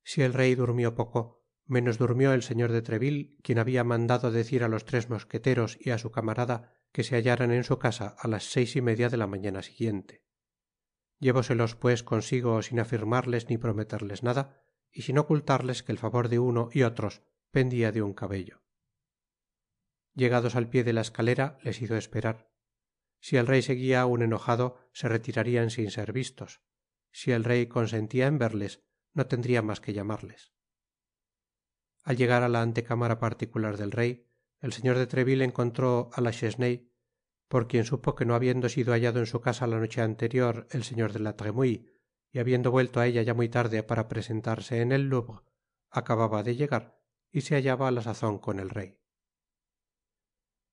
si 0.06 0.22
el 0.22 0.34
rey 0.34 0.54
durmió 0.54 0.94
poco 0.94 1.42
menos 1.66 1.98
durmió 1.98 2.32
el 2.32 2.44
señor 2.44 2.70
de 2.70 2.80
treville 2.80 3.34
quien 3.42 3.58
habia 3.58 3.82
mandado 3.82 4.30
decir 4.30 4.62
á 4.62 4.68
los 4.68 4.84
tres 4.84 5.10
mosqueteros 5.10 5.76
y 5.80 5.90
á 5.90 5.98
su 5.98 6.12
camarada 6.12 6.72
que 6.92 7.02
se 7.02 7.16
hallaran 7.16 7.50
en 7.50 7.64
su 7.64 7.80
casa 7.80 8.14
á 8.16 8.28
las 8.28 8.44
seis 8.44 8.76
y 8.76 8.80
media 8.80 9.08
de 9.08 9.16
la 9.16 9.26
mañana 9.26 9.62
siguiente. 9.62 10.24
Llevóselos 11.18 11.74
pues 11.74 12.04
consigo 12.04 12.62
sin 12.62 12.78
afirmarles 12.78 13.50
ni 13.50 13.58
prometerles 13.58 14.22
nada 14.22 14.62
y 14.92 15.02
sin 15.02 15.18
ocultarles 15.18 15.82
que 15.82 15.90
el 15.90 15.98
favor 15.98 16.28
de 16.28 16.38
uno 16.38 16.68
y 16.72 16.84
otros 16.84 17.22
pendia 17.50 17.90
de 17.90 18.02
un 18.02 18.14
cabello. 18.14 18.62
Llegados 20.14 20.54
al 20.54 20.70
pié 20.70 20.84
de 20.84 20.92
la 20.92 21.00
escalera 21.00 21.58
les 21.64 21.82
hizo 21.82 21.96
esperar. 21.96 22.52
Si 23.18 23.38
el 23.38 23.48
rey 23.48 23.60
seguia 23.60 24.02
aun 24.02 24.22
enojado 24.22 24.78
se 24.92 25.08
retirarian 25.08 25.70
sin 25.70 25.90
ser 25.90 26.12
vistos. 26.12 26.62
Si 27.10 27.32
el 27.32 27.42
rey 27.42 27.66
consentia 27.66 28.28
en 28.28 28.38
verles 28.38 28.85
no 29.16 29.26
tendria 29.26 29.62
mas 29.62 29.80
que 29.80 29.94
llamarles. 29.96 30.52
Al 32.04 32.16
llegar 32.16 32.42
á 32.44 32.48
la 32.48 32.62
antecámara 32.62 33.18
particular 33.18 33.74
del 33.76 33.90
rey 33.90 34.12
el 34.60 34.72
señor 34.72 34.96
de 34.98 35.06
treville 35.06 35.44
encontró 35.44 36.10
á 36.12 36.20
la 36.20 36.32
chesnaye 36.38 36.92
por 37.48 37.66
quien 37.68 37.84
supo 37.84 38.14
que 38.14 38.26
no 38.26 38.34
habiendo 38.34 38.68
sido 38.68 38.92
hallado 38.92 39.18
en 39.20 39.26
su 39.26 39.40
casa 39.40 39.66
la 39.66 39.80
noche 39.80 40.02
anterior 40.02 40.66
el 40.70 40.84
señor 40.84 41.12
de 41.12 41.20
la 41.20 41.36
tremouille 41.36 41.96
y 42.30 42.38
habiendo 42.38 42.70
vuelto 42.70 43.00
á 43.00 43.06
ella 43.06 43.22
ya 43.22 43.34
muy 43.34 43.48
tarde 43.48 43.82
para 43.82 44.08
presentarse 44.08 44.80
en 44.82 44.92
el 44.92 45.08
louvre 45.08 45.42
acababa 45.90 46.42
de 46.42 46.56
llegar 46.56 47.00
y 47.32 47.40
se 47.40 47.54
hallaba 47.54 47.88
á 47.88 47.90
la 47.90 48.02
sazon 48.02 48.38
con 48.38 48.60
el 48.60 48.70
rey. 48.70 49.00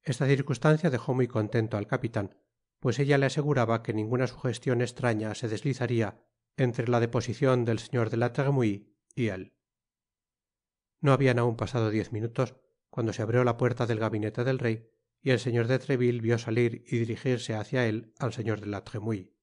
Esta 0.02 0.28
circunstancia 0.28 0.90
dejó 0.90 1.14
muy 1.14 1.28
contento 1.28 1.78
al 1.78 1.88
capitan 1.88 2.36
pues 2.84 3.00
ella 3.00 3.18
le 3.18 3.28
aseguraba 3.28 3.82
que 3.82 3.94
ninguna 3.94 4.28
sugestion 4.28 4.82
estraña 4.82 5.34
se 5.36 5.48
deslizaria 5.48 6.20
entre 6.58 6.88
la 6.88 7.00
deposicion 7.00 7.66
del 7.66 7.80
señor 7.80 8.10
de 8.10 8.18
la 8.18 8.34
tremouille 8.34 8.88
y 9.16 9.28
él. 9.28 9.54
No 11.00 11.12
habian 11.12 11.40
aun 11.40 11.56
pasado 11.56 11.90
diez 11.90 12.12
minutos 12.12 12.56
cuando 12.90 13.14
se 13.14 13.22
abrió 13.22 13.44
la 13.44 13.58
puerta 13.58 13.86
del 13.86 14.00
gabinete 14.00 14.44
del 14.44 14.60
rey 14.60 14.90
y 15.22 15.32
el 15.32 15.40
señor 15.40 15.68
de 15.68 15.80
treville 15.80 16.22
vio 16.22 16.38
salir 16.38 16.84
y 16.88 16.98
dirigirse 17.00 17.56
hácia 17.56 17.88
él 17.88 18.14
al 18.20 18.34
señor 18.34 18.60
de 18.62 18.68
la 18.68 18.84
tremouille 18.84 19.34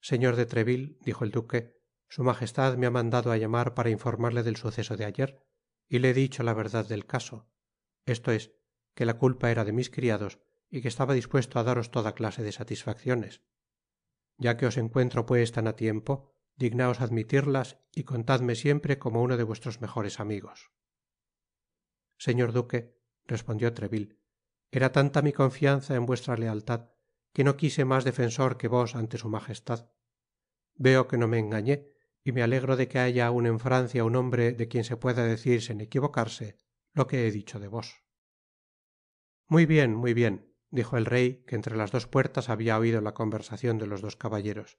señor 0.00 0.36
de 0.36 0.46
treville 0.46 0.98
dijo 1.00 1.24
el 1.24 1.30
duque 1.30 1.80
su 2.08 2.22
magestad 2.22 2.76
me 2.76 2.86
ha 2.86 2.90
mandado 2.90 3.32
á 3.32 3.36
llamar 3.36 3.74
para 3.74 3.90
informarle 3.90 4.42
del 4.42 4.56
suceso 4.56 4.96
de 4.96 5.04
ayer 5.04 5.44
y 5.88 5.98
le 5.98 6.10
he 6.10 6.14
dicho 6.14 6.42
la 6.42 6.54
verdad 6.54 6.86
del 6.86 7.06
caso. 7.06 7.50
Esto 8.06 8.30
es 8.30 8.52
que 8.94 9.04
la 9.04 9.18
culpa 9.18 9.50
era 9.50 9.64
de 9.64 9.72
mis 9.72 9.90
criados 9.90 10.38
y 10.70 10.80
que 10.80 10.88
estaba 10.88 11.14
dispuesto 11.14 11.58
á 11.58 11.64
daros 11.64 11.90
toda 11.90 12.14
clase 12.14 12.42
de 12.42 12.52
satisfacciones 12.52 13.42
ya 14.36 14.56
que 14.56 14.66
os 14.66 14.76
encuentro 14.76 15.26
pues 15.26 15.52
tan 15.52 15.66
á 15.66 15.74
tiempo 15.74 16.34
dignaos 16.56 17.00
admitirlas 17.00 17.82
y 17.92 18.04
contadme 18.04 18.54
siempre 18.54 18.98
como 18.98 19.22
uno 19.22 19.36
de 19.36 19.42
vuestros 19.42 19.80
mejores 19.80 20.20
amigos. 20.20 20.70
Señor 22.18 22.52
duque 22.52 22.96
respondió 23.26 23.72
treville 23.74 24.18
era 24.70 24.92
tanta 24.92 25.22
mi 25.22 25.32
confianza 25.32 25.94
en 25.94 26.06
vuestra 26.06 26.36
lealtad 26.36 26.90
que 27.32 27.44
no 27.44 27.56
quise 27.56 27.84
mas 27.84 28.04
defensor 28.04 28.56
que 28.56 28.68
vos 28.68 28.94
ante 28.94 29.18
su 29.18 29.28
magestad 29.28 29.90
veo 30.74 31.06
que 31.08 31.18
no 31.18 31.28
me 31.28 31.38
engañé 31.38 31.90
y 32.22 32.32
me 32.32 32.42
alegro 32.42 32.76
de 32.76 32.88
que 32.88 32.98
haya 32.98 33.26
aun 33.26 33.46
en 33.46 33.60
francia 33.60 34.04
un 34.04 34.16
hombre 34.16 34.52
de 34.52 34.68
quien 34.68 34.84
se 34.84 34.96
pueda 34.96 35.24
decir 35.24 35.62
sin 35.62 35.80
equivocarse 35.80 36.58
lo 36.92 37.06
que 37.06 37.26
he 37.26 37.30
dicho 37.30 37.60
de 37.60 37.68
vos. 37.68 38.02
Muy 39.46 39.66
bien 39.66 39.94
muy 39.94 40.14
bien 40.14 40.53
dijo 40.74 40.96
el 40.96 41.06
rey 41.06 41.44
que 41.46 41.54
entre 41.54 41.76
las 41.76 41.92
dos 41.92 42.08
puertas 42.08 42.48
habia 42.48 42.76
oido 42.78 43.00
la 43.00 43.14
conversacion 43.14 43.78
de 43.78 43.86
los 43.86 44.00
dos 44.00 44.16
caballeros. 44.16 44.78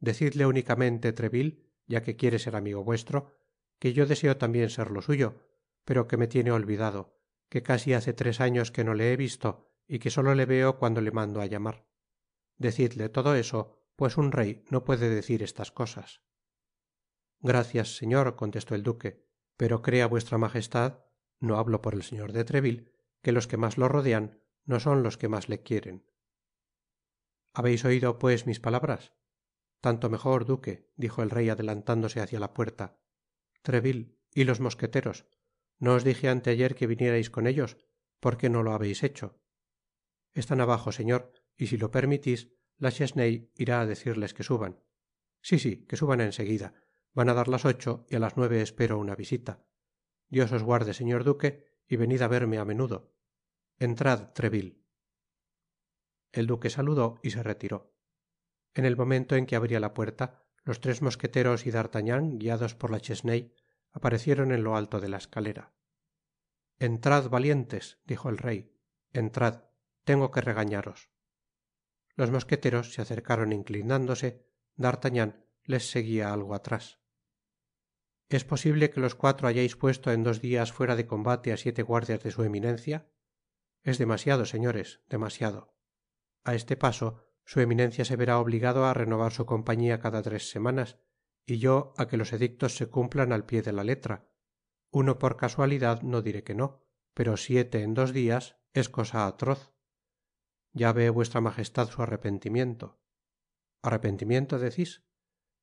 Decidle 0.00 0.44
únicamente 0.44 1.14
treville 1.14 1.64
ya 1.86 2.02
que 2.02 2.16
quiere 2.16 2.38
ser 2.38 2.54
amigo 2.56 2.84
vuestro 2.84 3.34
que 3.78 3.94
yo 3.94 4.04
deseo 4.04 4.36
tambien 4.36 4.68
serlo 4.68 5.00
suyo 5.00 5.46
pero 5.86 6.06
que 6.06 6.18
me 6.18 6.26
tiene 6.28 6.52
olvidado 6.52 7.18
que 7.48 7.62
casi 7.62 7.94
hace 7.94 8.12
tres 8.12 8.42
años 8.42 8.70
que 8.70 8.84
no 8.84 8.92
le 8.92 9.10
he 9.10 9.16
visto 9.16 9.72
y 9.86 9.98
que 9.98 10.10
solo 10.10 10.34
le 10.34 10.44
veo 10.44 10.76
cuando 10.76 11.00
le 11.00 11.10
mando 11.10 11.40
á 11.40 11.46
llamar. 11.46 11.86
Decidle 12.58 13.08
todo 13.08 13.34
eso 13.34 13.88
pues 13.96 14.18
un 14.18 14.30
rey 14.30 14.62
no 14.68 14.84
puede 14.84 15.08
decir 15.08 15.42
estas 15.42 15.72
cosas. 15.72 16.20
Gracias 17.40 17.96
señor 17.96 18.36
contestó 18.36 18.74
el 18.74 18.82
duque 18.82 19.26
pero 19.56 19.80
crea 19.80 20.06
vuestra 20.06 20.36
magestad 20.36 21.06
no 21.40 21.56
hablo 21.56 21.80
por 21.80 21.94
el 21.94 22.02
señor 22.02 22.32
de 22.32 22.44
treville 22.44 22.92
que 23.22 23.32
los 23.32 23.46
que 23.46 23.56
mas 23.56 23.78
lo 23.78 23.88
rodean 23.88 24.42
no 24.68 24.80
son 24.80 25.02
los 25.02 25.16
que 25.16 25.28
mas 25.28 25.48
le 25.48 25.62
quieren. 25.62 26.04
Habeis 27.54 27.84
oido 27.86 28.18
pues 28.18 28.46
mis 28.46 28.60
palabras 28.60 29.14
tanto 29.80 30.10
mejor 30.10 30.44
duque 30.44 30.90
dijo 30.96 31.22
el 31.22 31.30
rey 31.30 31.48
adelantándose 31.48 32.20
hácia 32.20 32.38
la 32.38 32.52
puerta. 32.52 33.00
Treville 33.62 34.18
y 34.34 34.44
los 34.44 34.60
mosqueteros 34.60 35.26
no 35.78 35.94
os 35.94 36.04
dije 36.04 36.28
anteayer 36.28 36.74
que 36.74 36.86
vinierais 36.86 37.30
con 37.30 37.46
ellos 37.46 37.78
por 38.20 38.36
qué 38.36 38.50
no 38.50 38.62
lo 38.62 38.72
habeis 38.72 39.02
hecho 39.02 39.40
están 40.34 40.60
abajo 40.60 40.92
señor 40.92 41.32
y 41.56 41.68
si 41.68 41.78
lo 41.78 41.90
permitis 41.90 42.52
la 42.76 42.92
chesnaye 42.92 43.50
irá 43.56 43.80
á 43.80 43.86
decirles 43.86 44.34
que 44.34 44.44
suban. 44.44 44.84
Sí 45.40 45.58
sí 45.58 45.86
que 45.88 45.96
suban 45.96 46.20
en 46.20 46.32
seguida 46.32 46.74
van 47.14 47.30
á 47.30 47.34
dar 47.34 47.48
las 47.48 47.64
ocho 47.64 48.04
y 48.10 48.16
á 48.16 48.18
las 48.18 48.36
nueve 48.36 48.60
espero 48.60 48.98
una 48.98 49.16
visita. 49.16 49.64
Dios 50.28 50.52
os 50.52 50.62
guarde 50.62 50.92
señor 50.92 51.24
duque 51.24 51.64
y 51.88 51.96
venid 51.96 52.20
á 52.20 52.28
verme 52.28 52.58
á 52.58 52.66
menudo 52.68 53.16
entrad 53.78 54.32
treville. 54.32 54.82
El 56.32 56.46
duque 56.46 56.70
saludó 56.70 57.18
y 57.22 57.30
se 57.30 57.42
retiró. 57.42 57.94
En 58.74 58.84
el 58.84 58.96
momento 58.96 59.36
en 59.36 59.46
que 59.46 59.56
abria 59.56 59.80
la 59.80 59.94
puerta 59.94 60.44
los 60.64 60.80
tres 60.80 61.00
mosqueteros 61.00 61.66
y 61.66 61.70
d'artagnan 61.70 62.38
guiados 62.38 62.74
por 62.74 62.90
la 62.90 63.00
chesnaye 63.00 63.54
aparecieron 63.92 64.52
en 64.52 64.62
lo 64.62 64.76
alto 64.76 65.00
de 65.00 65.08
la 65.08 65.16
escalera. 65.16 65.72
Entrad 66.78 67.28
valientes 67.28 67.98
dijo 68.04 68.28
el 68.28 68.38
rey. 68.38 68.74
Entrad 69.12 69.64
tengo 70.04 70.30
que 70.30 70.42
regañaros 70.42 71.10
los 72.18 72.32
mosqueteros 72.32 72.92
se 72.92 73.00
acercaron 73.00 73.52
inclinándose. 73.52 74.44
D'artagnan 74.74 75.46
les 75.62 75.88
seguia 75.88 76.32
algo 76.32 76.56
atrás. 76.56 76.98
Es 78.28 78.44
posible 78.44 78.90
que 78.90 78.98
los 79.00 79.14
cuatro 79.14 79.46
hayais 79.46 79.76
puesto 79.76 80.10
en 80.10 80.24
dos 80.24 80.40
dias 80.40 80.72
fuera 80.72 80.96
de 80.96 81.06
combate 81.06 81.52
á 81.52 81.56
siete 81.56 81.82
guardias 81.82 82.20
de 82.24 82.32
su 82.32 82.42
eminencia 82.42 83.06
es 83.88 83.96
demasiado 83.96 84.44
señores 84.44 85.00
demasiado. 85.08 85.74
A 86.44 86.54
este 86.54 86.76
paso 86.76 87.24
su 87.46 87.60
eminencia 87.60 88.04
se 88.04 88.16
verá 88.16 88.38
obligado 88.38 88.84
á 88.84 88.92
renovar 88.92 89.32
su 89.32 89.46
compañía 89.46 89.98
cada 89.98 90.20
tres 90.20 90.50
semanas 90.50 90.98
y 91.46 91.56
yo 91.58 91.94
á 91.96 92.06
que 92.06 92.18
los 92.18 92.34
edictos 92.34 92.76
se 92.76 92.88
cumplan 92.88 93.32
al 93.32 93.46
pié 93.46 93.62
de 93.62 93.72
la 93.72 93.84
letra. 93.84 94.28
Uno 94.90 95.18
por 95.18 95.38
casualidad 95.38 96.02
no 96.02 96.20
diré 96.20 96.44
que 96.44 96.54
no 96.54 96.84
pero 97.14 97.38
siete 97.38 97.82
en 97.82 97.94
dos 97.94 98.12
dias 98.12 98.58
es 98.74 98.90
cosa 98.90 99.26
atroz. 99.26 99.72
Ya 100.72 100.92
ve 100.92 101.08
vuestra 101.08 101.40
magestad 101.40 101.88
su 101.88 102.02
arrepentimiento. 102.02 103.00
Arrepentimiento 103.82 104.58
decis 104.58 105.02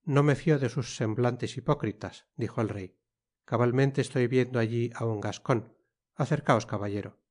no 0.04 0.24
me 0.24 0.36
fio 0.36 0.58
de 0.58 0.70
sus 0.70 0.96
semblantes 0.98 1.58
hipócritas 1.58 2.26
dijo 2.36 2.60
el 2.62 2.70
rey. 2.70 2.98
Cabalmente 3.46 4.02
estoy 4.02 4.26
viendo 4.26 4.58
allí 4.58 4.90
á 4.96 5.06
un 5.06 5.22
gascon 5.22 5.78
acercaos 6.16 6.66
caballero 6.66 7.25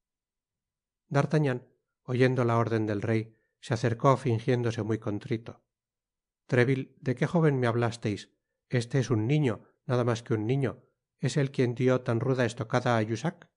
d'artagnan 1.15 1.67
oyendo 2.03 2.45
la 2.45 2.59
órden 2.59 2.87
del 2.87 3.01
rey 3.01 3.39
se 3.61 3.73
acercó 3.73 4.17
fingiéndose 4.17 4.83
muy 4.83 4.99
contrito. 4.99 5.65
Treville 6.47 6.95
de 7.01 7.15
qué 7.15 7.27
jóven 7.27 7.59
me 7.59 7.67
hablasteis 7.67 8.31
este 8.69 8.99
es 8.99 9.11
un 9.11 9.27
niño 9.27 9.55
nada 9.87 10.05
mas 10.05 10.23
que 10.23 10.35
un 10.35 10.47
niño. 10.47 10.83
Es 11.19 11.37
él 11.37 11.51
quien 11.51 11.75
dio 11.75 12.03
tan 12.03 12.21
ruda 12.21 12.45
estocada 12.45 12.99
á 12.99 13.05
jussac 13.09 13.49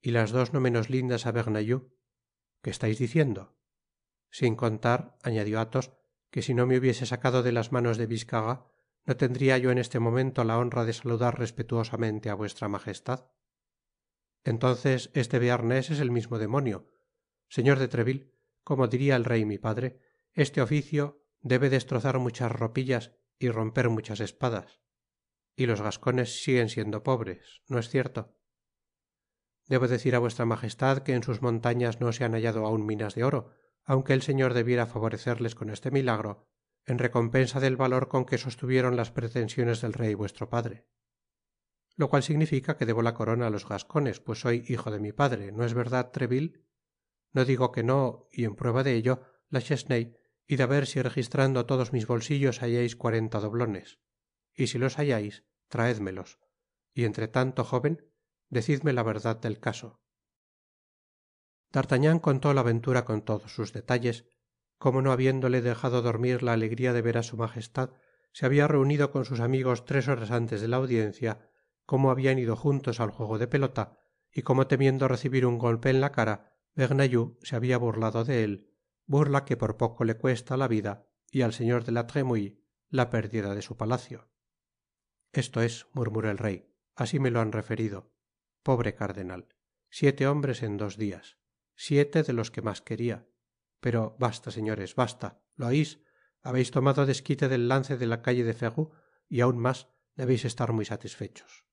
y 0.00 0.10
las 0.10 0.32
dos 0.32 0.52
no 0.52 0.60
menos 0.60 0.90
lindas 0.90 1.26
á 1.26 1.30
bernajoux. 1.30 1.86
Qué 2.62 2.70
estais 2.70 2.98
diciendo 2.98 3.54
sin 4.34 4.56
contar 4.56 5.16
añadió 5.22 5.60
athos 5.60 5.92
que 6.30 6.42
si 6.42 6.54
no 6.54 6.66
me 6.66 6.76
hubiese 6.76 7.06
sacado 7.06 7.44
de 7.44 7.52
las 7.52 7.70
manos 7.70 7.98
de 7.98 8.06
biscarat 8.06 8.66
no 9.06 9.16
tendria 9.16 9.58
yo 9.58 9.70
en 9.70 9.78
este 9.78 10.00
momento 10.00 10.42
la 10.42 10.58
honra 10.58 10.84
de 10.84 10.92
saludar 10.92 11.38
respetuosamente 11.38 12.30
á 12.30 12.34
vuestra 12.34 12.66
magestad 12.66 13.30
entonces 14.44 15.10
este 15.14 15.38
bearnés 15.38 15.90
es 15.90 16.00
el 16.00 16.10
mismo 16.10 16.38
demonio. 16.38 16.90
Señor 17.48 17.78
de 17.78 17.88
treville 17.88 18.32
como 18.62 18.86
diria 18.86 19.16
el 19.16 19.24
rey 19.24 19.44
mi 19.44 19.58
padre 19.58 20.00
este 20.32 20.60
oficio 20.60 21.22
debe 21.40 21.70
destrozar 21.70 22.18
muchas 22.18 22.52
ropillas 22.52 23.12
y 23.38 23.48
romper 23.50 23.88
muchas 23.88 24.20
espadas. 24.20 24.80
Y 25.56 25.66
los 25.66 25.80
gascones 25.80 26.42
siguen 26.42 26.68
siendo 26.68 27.02
pobres 27.02 27.62
no 27.66 27.78
es 27.78 27.88
cierto 27.88 28.36
debo 29.66 29.88
decir 29.88 30.14
á 30.14 30.18
vuestra 30.18 30.44
magestad 30.44 30.98
que 31.04 31.14
en 31.14 31.22
sus 31.22 31.40
montañas 31.40 32.00
no 32.00 32.12
se 32.12 32.24
han 32.24 32.32
hallado 32.32 32.66
aun 32.66 32.84
minas 32.84 33.14
de 33.14 33.24
oro 33.24 33.50
aunque 33.84 34.12
el 34.12 34.22
señor 34.22 34.54
debiera 34.54 34.86
favorecerles 34.86 35.54
con 35.54 35.70
este 35.70 35.90
milagro 35.90 36.48
en 36.86 36.98
recompensa 36.98 37.60
del 37.60 37.76
valor 37.76 38.08
con 38.08 38.24
que 38.24 38.38
sostuvieron 38.38 38.96
las 38.96 39.10
pretensiones 39.10 39.80
del 39.80 39.94
rey 39.94 40.14
vuestro 40.14 40.50
padre 40.50 40.86
lo 41.96 42.08
cual 42.08 42.22
significa 42.22 42.76
que 42.76 42.86
debo 42.86 43.02
la 43.02 43.14
corona 43.14 43.46
á 43.46 43.50
los 43.50 43.68
gascones 43.68 44.20
pues 44.20 44.40
soy 44.40 44.64
hijo 44.68 44.90
de 44.90 45.00
mi 45.00 45.12
padre 45.12 45.52
no 45.52 45.64
es 45.64 45.74
verdad 45.74 46.10
treville 46.10 46.64
no 47.32 47.44
digo 47.44 47.72
que 47.72 47.82
no 47.82 48.28
y 48.32 48.44
en 48.44 48.54
prueba 48.54 48.82
de 48.82 48.94
ello 48.94 49.22
la 49.48 49.60
chesnaye 49.60 50.16
id 50.46 50.60
á 50.60 50.66
ver 50.66 50.86
si 50.86 51.00
registrando 51.00 51.66
todos 51.66 51.92
mis 51.92 52.06
bolsillos 52.06 52.60
hallais 52.60 52.96
cuarenta 52.96 53.40
doblones. 53.40 53.98
Y 54.54 54.66
si 54.68 54.78
los 54.78 54.96
hallais 54.98 55.44
traédmelos. 55.68 56.38
Y 56.92 57.04
entre 57.04 57.28
tanto 57.28 57.64
jóven 57.64 58.12
decidme 58.50 58.92
la 58.92 59.02
verdad 59.02 59.36
del 59.36 59.58
caso. 59.58 60.00
D'artagnan 61.72 62.20
contó 62.20 62.54
la 62.54 62.60
aventura 62.60 63.04
con 63.04 63.22
todos 63.22 63.52
sus 63.52 63.72
detalles. 63.72 64.26
Cómo 64.78 65.02
no 65.02 65.10
habiéndole 65.12 65.60
dejado 65.60 66.02
dormir 66.02 66.42
la 66.42 66.52
alegria 66.52 66.92
de 66.92 67.02
ver 67.02 67.18
á 67.18 67.22
su 67.22 67.36
majestad 67.36 67.90
se 68.32 68.46
habia 68.46 68.68
reunido 68.68 69.10
con 69.12 69.24
sus 69.24 69.40
amigos 69.40 69.84
tres 69.84 70.08
horas 70.08 70.30
antes 70.30 70.60
de 70.60 70.68
la 70.68 70.76
audiencia 70.76 71.50
cómo 71.86 72.10
habian 72.10 72.38
ido 72.38 72.56
juntos 72.56 73.00
al 73.00 73.10
juego 73.10 73.38
de 73.38 73.46
pelota 73.46 73.98
y 74.32 74.42
cómo 74.42 74.66
temiendo 74.66 75.08
recibir 75.08 75.46
un 75.46 75.58
golpe 75.58 75.90
en 75.90 76.00
la 76.00 76.12
cara 76.12 76.56
bernajoux 76.74 77.38
se 77.42 77.56
habia 77.56 77.78
burlado 77.78 78.24
de 78.24 78.44
él 78.44 78.70
burla 79.06 79.44
que 79.44 79.56
por 79.56 79.76
poco 79.76 80.04
le 80.04 80.16
cuesta 80.16 80.56
la 80.56 80.68
vida 80.68 81.06
y 81.30 81.42
al 81.42 81.52
señor 81.52 81.84
de 81.84 81.92
la 81.92 82.06
tremouille 82.06 82.60
la 82.88 83.10
pérdida 83.10 83.54
de 83.54 83.62
su 83.62 83.76
palacio. 83.76 84.30
Esto 85.32 85.60
es 85.62 85.86
murmuró 85.92 86.30
el 86.30 86.38
rey 86.38 86.70
así 86.96 87.18
me 87.18 87.30
lo 87.30 87.40
han 87.40 87.52
referido. 87.52 88.12
Pobre 88.62 88.94
cardenal 88.94 89.48
siete 89.90 90.26
hombres 90.26 90.62
en 90.62 90.76
dos 90.76 90.96
dias 90.96 91.38
siete 91.76 92.22
de 92.22 92.32
los 92.32 92.50
que 92.50 92.62
mas 92.62 92.80
queria 92.80 93.28
pero 93.80 94.16
basta 94.18 94.50
señores 94.50 94.94
basta 94.94 95.42
lo 95.54 95.66
ois 95.66 96.00
habeis 96.42 96.70
tomado 96.70 97.06
desquite 97.06 97.48
del 97.48 97.68
lance 97.68 97.96
de 97.96 98.06
la 98.06 98.22
calle 98.22 98.44
de 98.44 98.54
ferou 98.54 98.90
y 99.28 99.40
aun 99.40 99.58
mas 99.58 99.92
debeis 100.16 100.44
estar 100.44 100.72
muy 100.72 100.84
satisfechos 100.84 101.64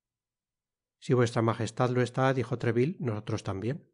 si 1.02 1.14
vuestra 1.14 1.41
magestad 1.41 1.89
lo 1.89 2.02
está 2.02 2.34
dijo 2.34 2.58
treville 2.58 2.95
nosotros 2.99 3.43
tambien 3.43 3.91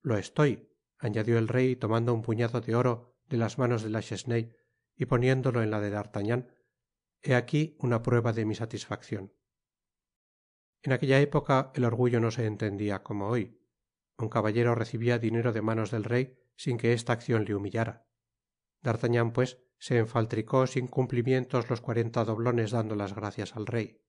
lo 0.00 0.16
estoy 0.16 0.70
añadió 0.98 1.36
el 1.36 1.48
rey 1.48 1.76
tomando 1.76 2.14
un 2.14 2.22
puñado 2.22 2.62
de 2.62 2.74
oro 2.74 3.18
de 3.28 3.36
las 3.36 3.58
manos 3.58 3.82
de 3.82 3.90
la 3.90 4.00
chesnaye 4.00 4.56
y 4.96 5.04
poniéndolo 5.04 5.62
en 5.62 5.70
la 5.70 5.80
de 5.80 5.90
d'artagnan. 5.90 6.52
Hé 7.22 7.34
aquí 7.34 7.76
una 7.78 8.02
prueba 8.02 8.32
de 8.32 8.44
mi 8.44 8.54
satisfaccion 8.54 9.32
en 10.82 10.92
aquella 10.92 11.20
época 11.20 11.72
el 11.74 11.84
orgullo 11.84 12.20
no 12.20 12.30
se 12.30 12.46
entendia 12.46 13.02
como 13.02 13.28
hoy. 13.28 13.60
Un 14.16 14.28
caballero 14.28 14.74
recibia 14.74 15.18
dinero 15.18 15.52
de 15.52 15.60
manos 15.60 15.90
del 15.90 16.04
rey 16.04 16.38
sin 16.56 16.78
que 16.78 16.92
esta 16.92 17.12
accion 17.12 17.44
le 17.44 17.54
humillara. 17.54 18.08
D'artagnan 18.82 19.32
pues 19.32 19.58
se 19.78 19.98
enfaltricó 19.98 20.66
sin 20.66 20.86
cumplimientos 20.86 21.68
los 21.68 21.80
cuarenta 21.82 22.24
doblones 22.24 22.70
dando 22.70 22.94
las 22.96 23.14
gracias 23.14 23.56
al 23.56 23.66
rey 23.66 24.00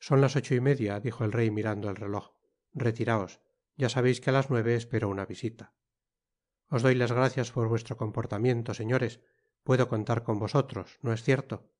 son 0.00 0.20
las 0.20 0.34
ocho 0.34 0.56
y 0.56 0.60
media 0.60 0.98
dijo 0.98 1.24
el 1.24 1.30
rey 1.30 1.52
mirando 1.52 1.88
el 1.88 1.96
reloj. 1.96 2.32
Retiraos. 2.72 3.40
Ya 3.76 3.88
sabeis 3.88 4.20
que 4.20 4.30
á 4.30 4.32
las 4.32 4.50
nueve 4.50 4.74
espero 4.74 5.08
una 5.08 5.26
visita. 5.26 5.74
Os 6.68 6.82
doy 6.82 6.96
las 6.96 7.12
gracias 7.12 7.52
por 7.52 7.68
vuestro 7.68 7.96
comportamiento 7.96 8.74
señores. 8.74 9.20
Puedo 9.62 9.88
contar 9.88 10.24
con 10.24 10.38
vosotros 10.38 10.98
no 11.02 11.12
es 11.12 11.22
cierto 11.22 11.70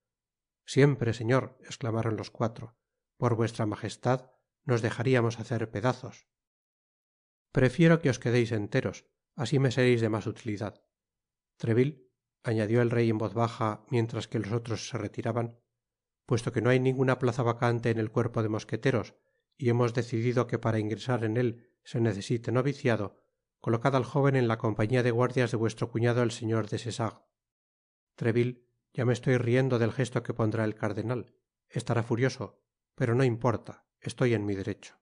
siempre 0.70 1.14
señor 1.14 1.58
esclamaron 1.68 2.16
los 2.16 2.30
cuatro. 2.30 2.76
Por 3.16 3.34
vuestra 3.34 3.66
magestad 3.66 4.30
nos 4.62 4.82
dejariamos 4.82 5.40
hacer 5.40 5.68
pedazos. 5.68 6.28
Prefiero 7.50 8.00
que 8.00 8.08
os 8.08 8.20
quedeis 8.20 8.52
enteros. 8.52 9.06
Así 9.34 9.58
me 9.58 9.72
sereis 9.72 10.00
de 10.00 10.08
mas 10.08 10.28
utilidad. 10.28 10.84
Treville 11.56 12.06
añadió 12.44 12.82
el 12.82 12.90
rey 12.90 13.10
en 13.10 13.18
voz 13.18 13.34
baja 13.34 13.82
mientras 13.90 14.28
que 14.28 14.38
los 14.38 14.52
otros 14.52 14.88
se 14.88 14.96
retiraban 14.96 15.58
puesto 16.30 16.52
que 16.52 16.62
no 16.62 16.70
hay 16.70 16.78
ninguna 16.78 17.18
plaza 17.18 17.42
vacante 17.42 17.90
en 17.90 17.98
el 17.98 18.12
cuerpo 18.12 18.44
de 18.44 18.48
mosqueteros 18.48 19.16
y 19.58 19.68
hemos 19.68 19.94
decidido 19.94 20.46
que 20.46 20.60
para 20.60 20.78
ingresar 20.78 21.24
en 21.24 21.36
él 21.36 21.74
se 21.82 22.00
necesite 22.00 22.52
noviciado 22.52 23.16
colocad 23.58 23.96
al 23.96 24.04
jóven 24.04 24.36
en 24.36 24.46
la 24.46 24.56
compañía 24.56 25.02
de 25.02 25.10
guardias 25.10 25.50
de 25.50 25.56
vuestro 25.56 25.90
cuñado 25.90 26.22
el 26.22 26.30
señor 26.30 26.68
des 26.68 26.86
essarts 26.86 27.24
treville 28.14 28.62
ya 28.92 29.04
me 29.04 29.12
estoy 29.12 29.38
riendo 29.38 29.80
del 29.80 29.90
gesto 29.90 30.22
que 30.22 30.32
pondrá 30.32 30.62
el 30.64 30.76
cardenal. 30.76 31.34
Estará 31.68 32.04
furioso 32.04 32.62
pero 32.94 33.16
no 33.16 33.24
importa 33.24 33.88
estoy 33.98 34.34
en 34.34 34.46
mi 34.46 34.54
derecho. 34.54 35.00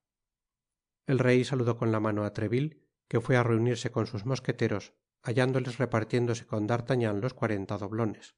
El 1.04 1.18
rey 1.18 1.44
saludó 1.44 1.76
con 1.76 1.92
la 1.92 2.00
mano 2.00 2.24
á 2.24 2.32
treville 2.32 2.88
que 3.06 3.20
fue 3.20 3.36
á 3.36 3.42
reunirse 3.42 3.90
con 3.90 4.06
sus 4.06 4.24
mosqueteros 4.24 4.94
hallándoles 5.20 5.76
repartiéndose 5.76 6.46
con 6.46 6.66
d'artagnan 6.66 7.20
los 7.20 7.34
cuarenta 7.34 7.76
doblones 7.76 8.34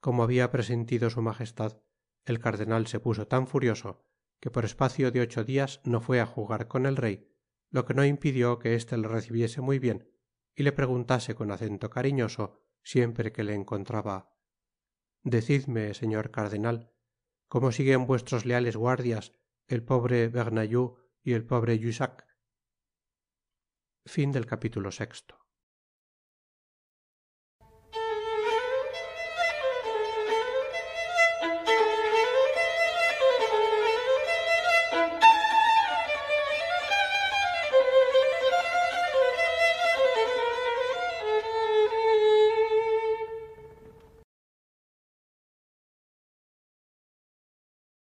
como 0.00 0.22
habia 0.22 0.50
presentido 0.50 1.10
su 1.10 1.22
magestad 1.22 1.82
el 2.24 2.38
cardenal 2.38 2.86
se 2.86 3.00
puso 3.00 3.26
tan 3.26 3.46
furioso 3.46 4.04
que 4.40 4.50
por 4.50 4.64
espacio 4.64 5.10
de 5.10 5.20
ocho 5.20 5.44
dias 5.44 5.80
no 5.84 6.00
fue 6.00 6.20
á 6.20 6.26
jugar 6.26 6.68
con 6.68 6.86
el 6.86 6.96
rey 6.96 7.28
lo 7.70 7.84
que 7.84 7.94
no 7.94 8.04
impidió 8.04 8.58
que 8.58 8.74
este 8.74 8.96
le 8.96 9.08
recibiese 9.08 9.60
muy 9.60 9.78
bien 9.78 10.10
y 10.54 10.62
le 10.62 10.72
preguntase 10.72 11.34
con 11.34 11.50
acento 11.50 11.90
cariñoso 11.90 12.64
siempre 12.82 13.32
que 13.32 13.44
le 13.44 13.54
encontraba. 13.54 14.34
Decidme 15.22 15.94
señor 15.94 16.30
cardenal 16.30 16.92
cómo 17.48 17.72
siguen 17.72 18.06
vuestros 18.06 18.44
leales 18.44 18.76
guardias 18.76 19.34
el 19.66 19.82
pobre 19.82 20.28
bernajoux 20.28 20.98
y 21.22 21.32
el 21.34 21.44
pobre 21.44 21.78